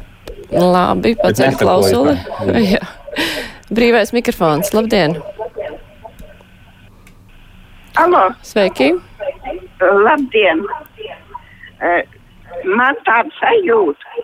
labi, 0.54 1.16
paceļ 1.20 1.58
klausuli. 1.60 2.16
Jā. 2.72 2.84
Brīvais 3.74 4.14
mikrofons, 4.16 4.72
labdien! 4.78 5.18
Alo! 7.98 8.30
Sveiki! 8.46 8.94
Labdien! 9.82 10.64
Man 12.78 12.98
tāds 13.06 13.36
sajūta, 13.42 14.22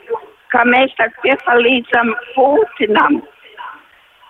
ka 0.54 0.64
mēs 0.70 0.94
tā 0.98 1.10
piepalīdzam 1.26 2.14
Putinam, 2.34 3.20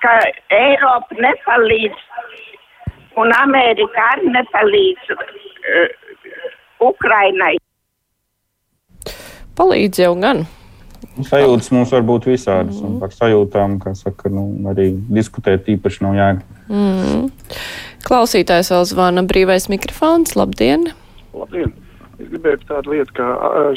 ka 0.04 0.16
Eiropa 0.56 1.20
nepalīdz 1.20 2.00
un 3.22 3.32
Amerika 3.38 4.08
arī 4.16 4.32
nepalīdz 4.34 5.14
uh, 5.14 5.88
Ukrainai. 6.84 7.56
Palīdz 9.60 10.02
jau 10.04 10.14
gan. 10.20 10.46
Sajūtas 11.28 11.70
mums 11.76 11.92
var 11.94 12.04
būt 12.08 12.26
visādas, 12.32 12.80
mm. 12.80 12.88
un 12.88 12.98
par 13.02 13.12
sajūtām, 13.14 13.78
kā 13.84 13.94
saka, 13.98 14.32
nu, 14.34 14.48
arī 14.72 14.90
diskutēt 15.14 15.68
īpaši 15.76 16.06
nav 16.06 16.18
jēga. 16.18 16.60
Mm. 16.72 17.28
Klausītājs 18.08 18.72
vēl 18.74 18.86
zvana 18.90 19.24
brīvais 19.28 19.70
mikrofons. 19.70 20.34
Labdien! 20.40 20.90
Labdien! 21.38 21.74
Es 22.22 22.30
gribēju 22.30 22.60
tādu 22.70 22.94
lietu 22.94 23.16
kā 23.18 23.28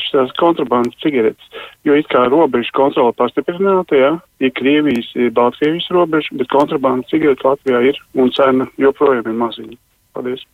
šīs 0.05 0.33
kontrabandas 0.39 0.97
cigaretes, 1.01 1.63
jo 1.89 1.97
it 1.97 2.09
kā 2.13 2.27
robežu 2.29 2.73
kontrola 2.77 3.15
pastiprināta, 3.17 3.97
ja, 3.97 4.11
ir 4.45 4.53
Krievijas, 4.59 5.09
ir 5.17 5.33
Baltkrievijas 5.37 5.89
robeža, 5.97 6.37
bet 6.37 6.53
kontrabandas 6.53 7.09
cigaretes 7.11 7.47
Latvijā 7.49 7.81
ir 7.91 8.01
un 8.15 8.31
cena 8.37 8.69
joprojām 8.81 9.25
ir 9.27 9.41
maziņa. 9.41 9.81
Paldies! 10.17 10.45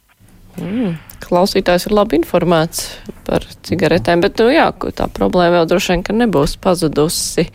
Mm, 0.60 0.96
klausītājs 1.24 1.86
ir 1.88 1.94
labi 1.96 2.18
informēts 2.20 2.84
par 3.26 3.44
cigaretēm, 3.64 4.20
bet 4.24 4.40
nu, 4.42 4.50
jā, 4.52 4.68
tā 4.96 5.08
problēma 5.12 5.62
jau 5.62 5.68
droši 5.72 5.96
vien 5.96 6.24
nebūs 6.24 6.58
pazudusi. 6.60 7.46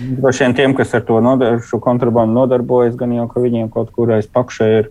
Droši 0.00 0.46
vien 0.46 0.56
tiem, 0.56 0.74
kas 0.78 0.94
ar 0.96 1.02
to 1.08 1.18
nodar, 1.24 1.58
kontrabandu 1.82 2.36
nodarbojas, 2.38 2.94
gan 3.00 3.12
jau 3.16 3.26
ka 3.30 3.42
viņiem 3.42 3.68
kaut 3.72 3.90
kur 3.96 4.12
aiz 4.14 4.28
pakšē 4.30 4.68
ir, 4.78 4.90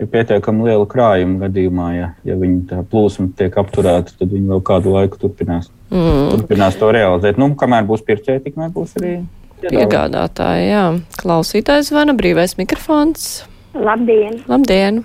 ir 0.00 0.10
pietiekami 0.10 0.70
liela 0.70 0.86
krājuma 0.88 1.44
gadījumā. 1.44 1.90
Ja, 1.94 2.08
ja 2.26 2.38
viņi 2.40 2.64
tā 2.72 2.80
plūsma 2.88 3.28
tiek 3.38 3.58
apturēta, 3.60 4.16
tad 4.18 4.32
viņi 4.32 4.48
vēl 4.54 4.64
kādu 4.66 4.96
laiku 4.96 5.20
turpinās, 5.20 5.68
mm. 5.92 6.24
turpinās 6.32 6.80
to 6.80 6.90
realizēt. 6.94 7.38
Nu, 7.38 7.52
kamēr 7.58 7.86
būs 7.90 8.06
pircēji, 8.08 8.46
tikmēr 8.48 8.72
būs 8.74 8.96
arī 9.02 9.18
piegādātāji, 9.62 10.72
jā. 10.72 10.88
Klausītājs 11.20 11.92
zvana, 11.92 12.16
brīvais 12.18 12.56
mikrofons. 12.58 13.30
Labdien! 13.76 14.42
Labdien! 14.50 15.04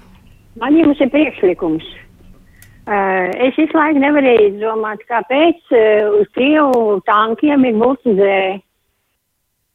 Man 0.62 0.78
jums 0.78 1.02
ir 1.02 1.10
priekšlikums. 1.14 1.86
Uh, 2.84 3.32
es 3.40 3.56
visu 3.56 3.78
laiku 3.78 4.02
nevarēju 4.04 4.50
izdomāt, 4.50 5.06
kāpēc 5.08 5.72
uh, 5.72 6.18
uz 6.20 6.28
Krievu 6.36 7.00
tankiem 7.08 7.64
ir 7.70 7.78
multizē. 7.80 8.40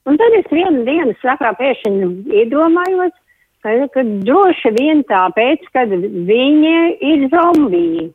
Un 0.08 0.20
tad 0.20 0.36
es 0.36 0.50
vienu 0.52 0.84
dienu 0.84 1.14
sakā 1.22 1.54
pēkšņi 1.56 2.10
iedomājos, 2.42 3.16
ka, 3.64 3.72
ka 3.94 4.04
droši 4.04 4.74
vien 4.76 5.00
tāpēc, 5.08 5.64
ka 5.72 5.86
viņi 5.88 6.76
ir 7.08 7.26
zombiji. 7.32 8.06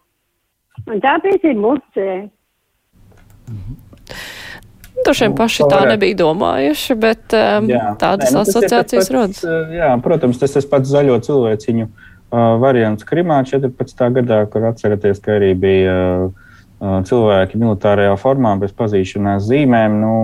Un 0.86 1.02
tāpēc 1.02 1.50
ir 1.50 1.58
multizē. 1.58 2.16
Droši 5.04 5.26
vien 5.26 5.36
paši 5.42 5.70
tā 5.74 5.84
nebija 5.90 6.22
domājuši, 6.22 7.02
bet 7.02 7.34
um, 7.34 7.68
jā. 7.74 7.92
tādas 8.02 8.30
Nē, 8.30 8.38
nu, 8.38 8.46
asociācijas 8.46 9.14
rodas. 9.14 9.46
Jā, 9.74 9.90
protams, 10.06 10.38
tas 10.42 10.54
ir 10.62 10.70
pats 10.70 10.94
zaļo 10.94 11.18
cilvēciņu 11.26 11.90
uh, 11.90 12.13
variants 12.62 13.06
Krimā 13.08 13.42
14. 13.46 14.04
gadā, 14.18 14.44
kur 14.50 14.66
atceraties, 14.70 15.22
ka 15.24 15.38
arī 15.38 15.54
bija 15.60 15.96
uh, 16.26 16.98
cilvēki 17.08 17.62
militārajā 17.62 18.18
formā 18.22 18.56
bez 18.62 18.76
pazīšanās 18.78 19.48
zīmēm. 19.50 20.02
Nu, 20.04 20.18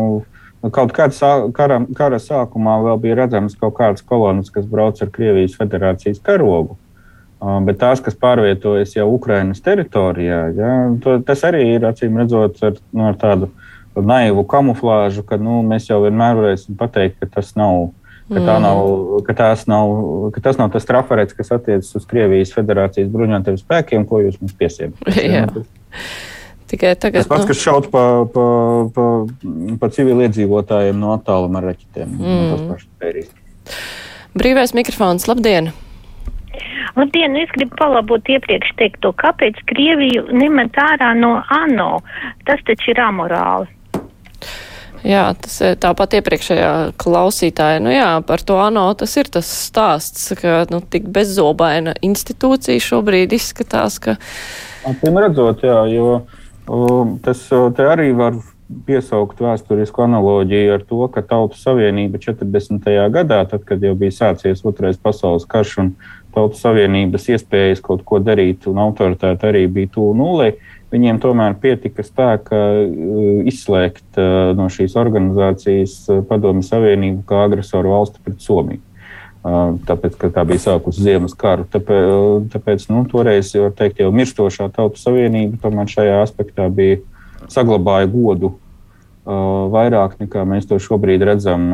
Kaut 0.76 0.92
kādā 0.92 1.30
kara, 1.56 1.78
kara 1.96 2.18
sākumā 2.20 2.74
vēl 2.84 2.98
bija 3.00 3.16
redzams 3.22 3.54
kaut 3.56 3.78
kādas 3.78 4.04
kolonas, 4.04 4.50
kas 4.52 4.66
brauc 4.68 4.98
ar 5.00 5.08
Krievijas 5.08 5.54
federācijas 5.56 6.20
karogu. 6.20 6.76
Uh, 7.40 7.62
bet 7.64 7.80
tās, 7.80 8.02
kas 8.04 8.18
pārvietojas 8.20 8.98
jau 8.98 9.06
Ukrainas 9.14 9.64
teritorijā, 9.64 10.42
ja, 10.58 10.74
to, 11.00 11.16
tas 11.24 11.46
arī 11.48 11.62
ir 11.78 11.88
acīm 11.88 12.20
redzot 12.20 12.60
ar, 12.68 12.76
nu, 12.92 13.06
ar 13.08 13.16
tādu 13.22 13.48
uh, 13.48 13.70
naivu 13.96 14.44
kamuflāžu, 14.48 15.24
ka 15.26 15.38
nu, 15.42 15.60
mēs 15.66 15.90
jau 15.90 16.02
vienmēr 16.04 16.38
varēsim 16.40 16.78
pateikt, 16.80 17.20
ka 17.20 17.30
tas 17.40 17.54
nav. 17.60 17.90
Ka, 18.30 18.38
mm. 18.38 18.62
nav, 18.62 18.80
ka, 19.26 19.34
nav, 19.66 19.92
ka 20.36 20.42
tas 20.46 20.60
nav 20.60 20.70
tas 20.70 20.86
trafarets, 20.86 21.34
kas 21.34 21.50
attiecas 21.56 21.90
uz 21.98 22.04
Krievijas 22.06 22.52
Federācijas 22.54 23.10
bruņotajiem 23.10 23.58
spēkiem, 23.58 24.06
ko 24.06 24.22
jūs 24.22 24.38
mums 24.38 24.54
piesiemat. 24.60 25.02
Tikai 26.70 26.94
tagad. 27.02 27.24
Tas 27.24 27.30
pats, 27.32 27.48
nu... 27.48 27.50
kas 27.50 27.62
šaut 27.64 27.90
pa, 27.90 28.04
pa, 28.30 28.46
pa, 28.94 29.06
pa 29.82 29.90
civiliedzīvotājiem 29.96 31.02
no 31.02 31.16
attāluma 31.16 31.64
ar 31.64 31.72
raķetēm. 31.72 32.14
Mm. 32.22 33.24
Brīvais 34.38 34.76
mikrofons, 34.78 35.26
labdien! 35.26 35.72
Labdien, 37.00 37.34
es 37.42 37.50
gribu 37.56 37.74
palabot 37.80 38.30
iepriekš 38.30 38.76
teikto, 38.78 39.16
kāpēc 39.18 39.58
Krieviju 39.70 40.28
nemet 40.36 40.78
ārā 40.78 41.16
no 41.18 41.40
ANO? 41.58 41.92
Tas 42.46 42.62
taču 42.68 42.94
ir 42.94 43.02
amorāli. 43.02 43.70
Jā, 45.08 45.30
tas 45.40 45.56
ir 45.64 45.78
tāpat 45.80 46.18
iepriekšējā 46.20 46.72
klausītāja. 47.00 47.80
Nu 47.84 47.94
jā, 47.94 48.10
par 48.28 48.44
to 48.44 48.58
ANO 48.60 48.90
tas 49.00 49.16
ir 49.22 49.32
tas 49.32 49.48
stāsts, 49.48 50.34
ka 50.40 50.66
nu, 50.72 50.82
tik 50.84 51.08
bezzobaina 51.16 51.96
institūcija 52.04 52.84
šobrīd 52.84 53.36
izskatās, 53.38 54.00
ka. 54.04 54.18
Atcīm 54.90 55.20
redzot, 55.24 55.64
jā, 55.64 55.82
jo 55.94 56.22
tas 57.24 57.48
te 57.50 57.88
arī 57.88 58.12
var 58.18 58.38
piesaukt 58.86 59.40
vēsturisku 59.42 60.04
analoģiju 60.06 60.74
ar 60.76 60.84
to, 60.86 61.02
ka 61.14 61.24
Tautas 61.26 61.64
Savienība 61.66 62.20
40. 62.22 62.86
gadā, 63.14 63.42
tad, 63.50 63.64
kad 63.66 63.82
jau 63.82 63.96
bija 63.98 64.14
sācies 64.14 64.62
Otrais 64.68 65.00
pasaules 65.02 65.48
karš 65.50 65.78
un 65.82 65.94
Tautas 66.36 66.62
Savienības 66.62 67.26
iespējas 67.34 67.82
kaut 67.86 68.04
ko 68.06 68.20
darīt 68.22 68.68
un 68.70 68.78
autoritāte 68.84 69.50
arī 69.50 69.66
bija 69.74 69.90
tuvu 69.96 70.14
nulei, 70.20 70.54
viņiem 70.94 71.20
tomēr 71.22 71.56
pietika 71.62 72.06
spēka 72.06 72.60
uh, 72.60 73.42
izslēgt 73.50 74.20
uh, 74.20 74.52
no 74.58 74.70
šīs 74.74 74.98
organizācijas 75.00 75.96
uh, 76.10 76.22
Padomju 76.30 76.66
Savienību 76.66 77.26
kā 77.30 77.46
agresoru 77.48 77.96
valsti 77.96 78.24
pret 78.26 78.46
Somiju. 78.46 78.86
Tāpēc, 79.40 80.18
ka 80.20 80.28
tā 80.36 80.44
bija 80.44 80.60
sākusi 80.60 81.00
ziemas 81.00 81.32
karu. 81.40 81.64
Tāpēc, 81.72 82.50
tāpēc 82.52 82.82
nu, 82.92 83.06
toreiz, 83.08 83.54
teikt, 83.80 84.02
jau 84.04 84.10
mirstošā 84.12 84.68
Tautas 84.76 85.06
Savienība 85.08 85.56
tomēr 85.64 85.88
šajā 85.88 86.18
aspektā 86.26 86.66
bija 86.68 86.98
saglabāja 87.48 88.10
godu 88.12 88.52
vairāk 89.72 90.18
nekā 90.20 90.44
mēs 90.48 90.68
to 90.70 90.80
šobrīd 90.82 91.24
redzam 91.28 91.70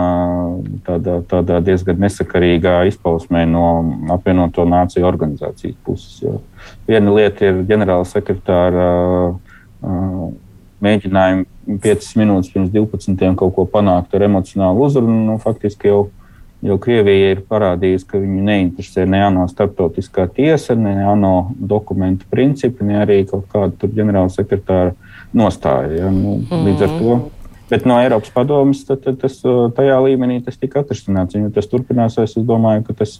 tādā, 0.86 1.19
tādā 1.30 1.60
diezgan 1.63 1.99
nesakarīgā 2.04 2.84
izpausmē 2.91 3.45
no 3.49 3.65
apvienoto 4.13 4.65
nāciju 4.69 5.08
organizācijas 5.08 5.78
puses. 5.86 6.19
Jo 6.21 6.39
viena 6.88 7.13
lieta 7.15 7.49
ir 7.49 7.63
ģenerāla 7.69 8.06
sekretāra 8.10 8.89
mēģinājumi 10.86 11.80
5 11.82 12.12
minūtes 12.19 12.51
pirms 12.54 12.69
12. 12.73 13.32
kaut 13.39 13.56
ko 13.56 13.65
panākt 13.69 14.13
ar 14.15 14.28
emocionālu 14.28 14.86
uzrunu. 14.86 15.17
Nu, 15.30 15.38
faktiski 15.41 15.89
jau, 15.89 16.01
jau 16.65 16.78
Krievija 16.82 17.34
ir 17.34 17.45
parādījusi, 17.49 18.08
ka 18.10 18.21
viņu 18.21 18.43
neinteresē 18.49 19.08
ne 19.10 19.23
ANO 19.25 19.47
starptautiskā 19.51 20.28
tiesa, 20.36 20.78
ne 20.78 20.97
ANO 21.06 21.36
dokumentu 21.58 22.30
principi, 22.30 22.86
ne 22.86 23.01
arī 23.01 23.23
kaut 23.30 23.47
kāda 23.54 23.89
ģenerāla 23.89 24.34
sekretāra 24.34 24.93
nostāja. 25.34 26.06
Ja? 26.06 26.12
Nu, 26.13 26.39
līdz 26.51 26.86
ar 26.86 26.99
to 26.99 27.23
Bet 27.69 27.86
no 27.89 27.97
Eiropas 27.97 28.30
tad 28.86 29.08
tas, 29.21 29.39
tajā 29.41 29.95
līmenī 30.06 30.38
tas 30.45 30.58
tika 30.62 30.84
atrisināts. 30.84 31.34
Ja 31.34 31.49
tas 31.49 31.69
turpināsies, 31.71 32.36
es 32.38 32.45
domāju, 32.45 32.84
ka 32.86 32.93
tas 33.01 33.17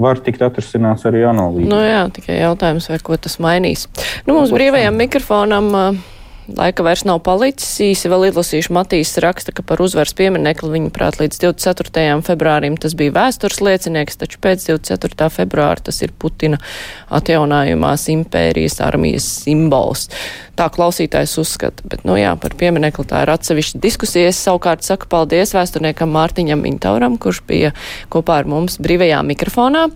var 0.00 0.20
tikt 0.24 0.42
atrisināts 0.42 1.06
arī 1.08 1.22
analīzē. 1.28 1.68
Nu 1.70 1.78
jā, 1.82 2.02
tikai 2.14 2.40
jautājums, 2.40 2.88
vai 2.90 2.98
ko 3.04 3.18
tas 3.20 3.38
mainīs. 3.42 3.86
Nu, 4.26 4.34
mums 4.36 4.54
brīvajam 4.54 4.98
mikrofonam. 4.98 5.70
Uh, 5.74 6.13
Laika 6.44 6.84
vairs 6.84 7.06
nav 7.08 7.22
palicis. 7.24 7.70
Īsi 7.80 8.10
vēl 8.12 8.26
izlasīšu 8.28 8.74
Matīs 8.76 9.14
raksta, 9.24 9.52
ka 9.56 9.62
par 9.64 9.80
uzvaras 9.80 10.12
pieminekli 10.16 10.68
viņa 10.74 10.90
prāt 10.92 11.16
līdz 11.16 11.38
24. 11.40 12.18
februārim 12.26 12.76
tas 12.80 12.92
bija 12.98 13.14
vēstures 13.16 13.62
liecinieks, 13.64 14.18
taču 14.20 14.42
pēc 14.44 14.66
24. 14.68 15.30
februāra 15.32 15.80
tas 15.88 16.02
ir 16.04 16.12
Putina 16.12 16.60
atjaunājumās 17.08 18.10
impērijas 18.12 18.76
armijas 18.84 19.30
simbols. 19.46 20.10
Tā 20.58 20.68
klausītājs 20.74 21.38
uzskata, 21.40 21.88
bet, 21.88 22.04
nu 22.04 22.18
jā, 22.20 22.36
par 22.36 22.52
pieminekli 22.60 23.08
tā 23.08 23.24
ir 23.24 23.32
atsevišķa 23.38 23.80
diskusija. 23.80 24.28
Es 24.28 24.44
savukārt 24.44 24.84
saku 24.84 25.08
paldies 25.08 25.56
vēsturniekam 25.56 26.12
Mārtiņam 26.12 26.68
Intauram, 26.68 27.16
kurš 27.16 27.40
bija 27.48 27.72
kopā 28.12 28.42
ar 28.42 28.52
mums 28.52 28.76
brīvajā 28.84 29.24
mikrofonā. 29.32 29.88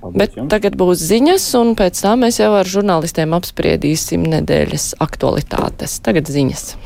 Paldies 0.00 0.18
Bet 0.18 0.36
jums. 0.38 0.50
tagad 0.52 0.76
būs 0.78 1.02
ziņas, 1.08 1.46
un 1.58 1.74
pēc 1.78 2.02
tam 2.04 2.22
mēs 2.26 2.38
jau 2.40 2.52
ar 2.54 2.68
žurnālistiem 2.68 3.34
apspriedīsim 3.38 4.26
nedēļas 4.30 4.94
aktualitātes. 5.02 5.98
Tagad 6.04 6.30
ziņas. 6.30 6.76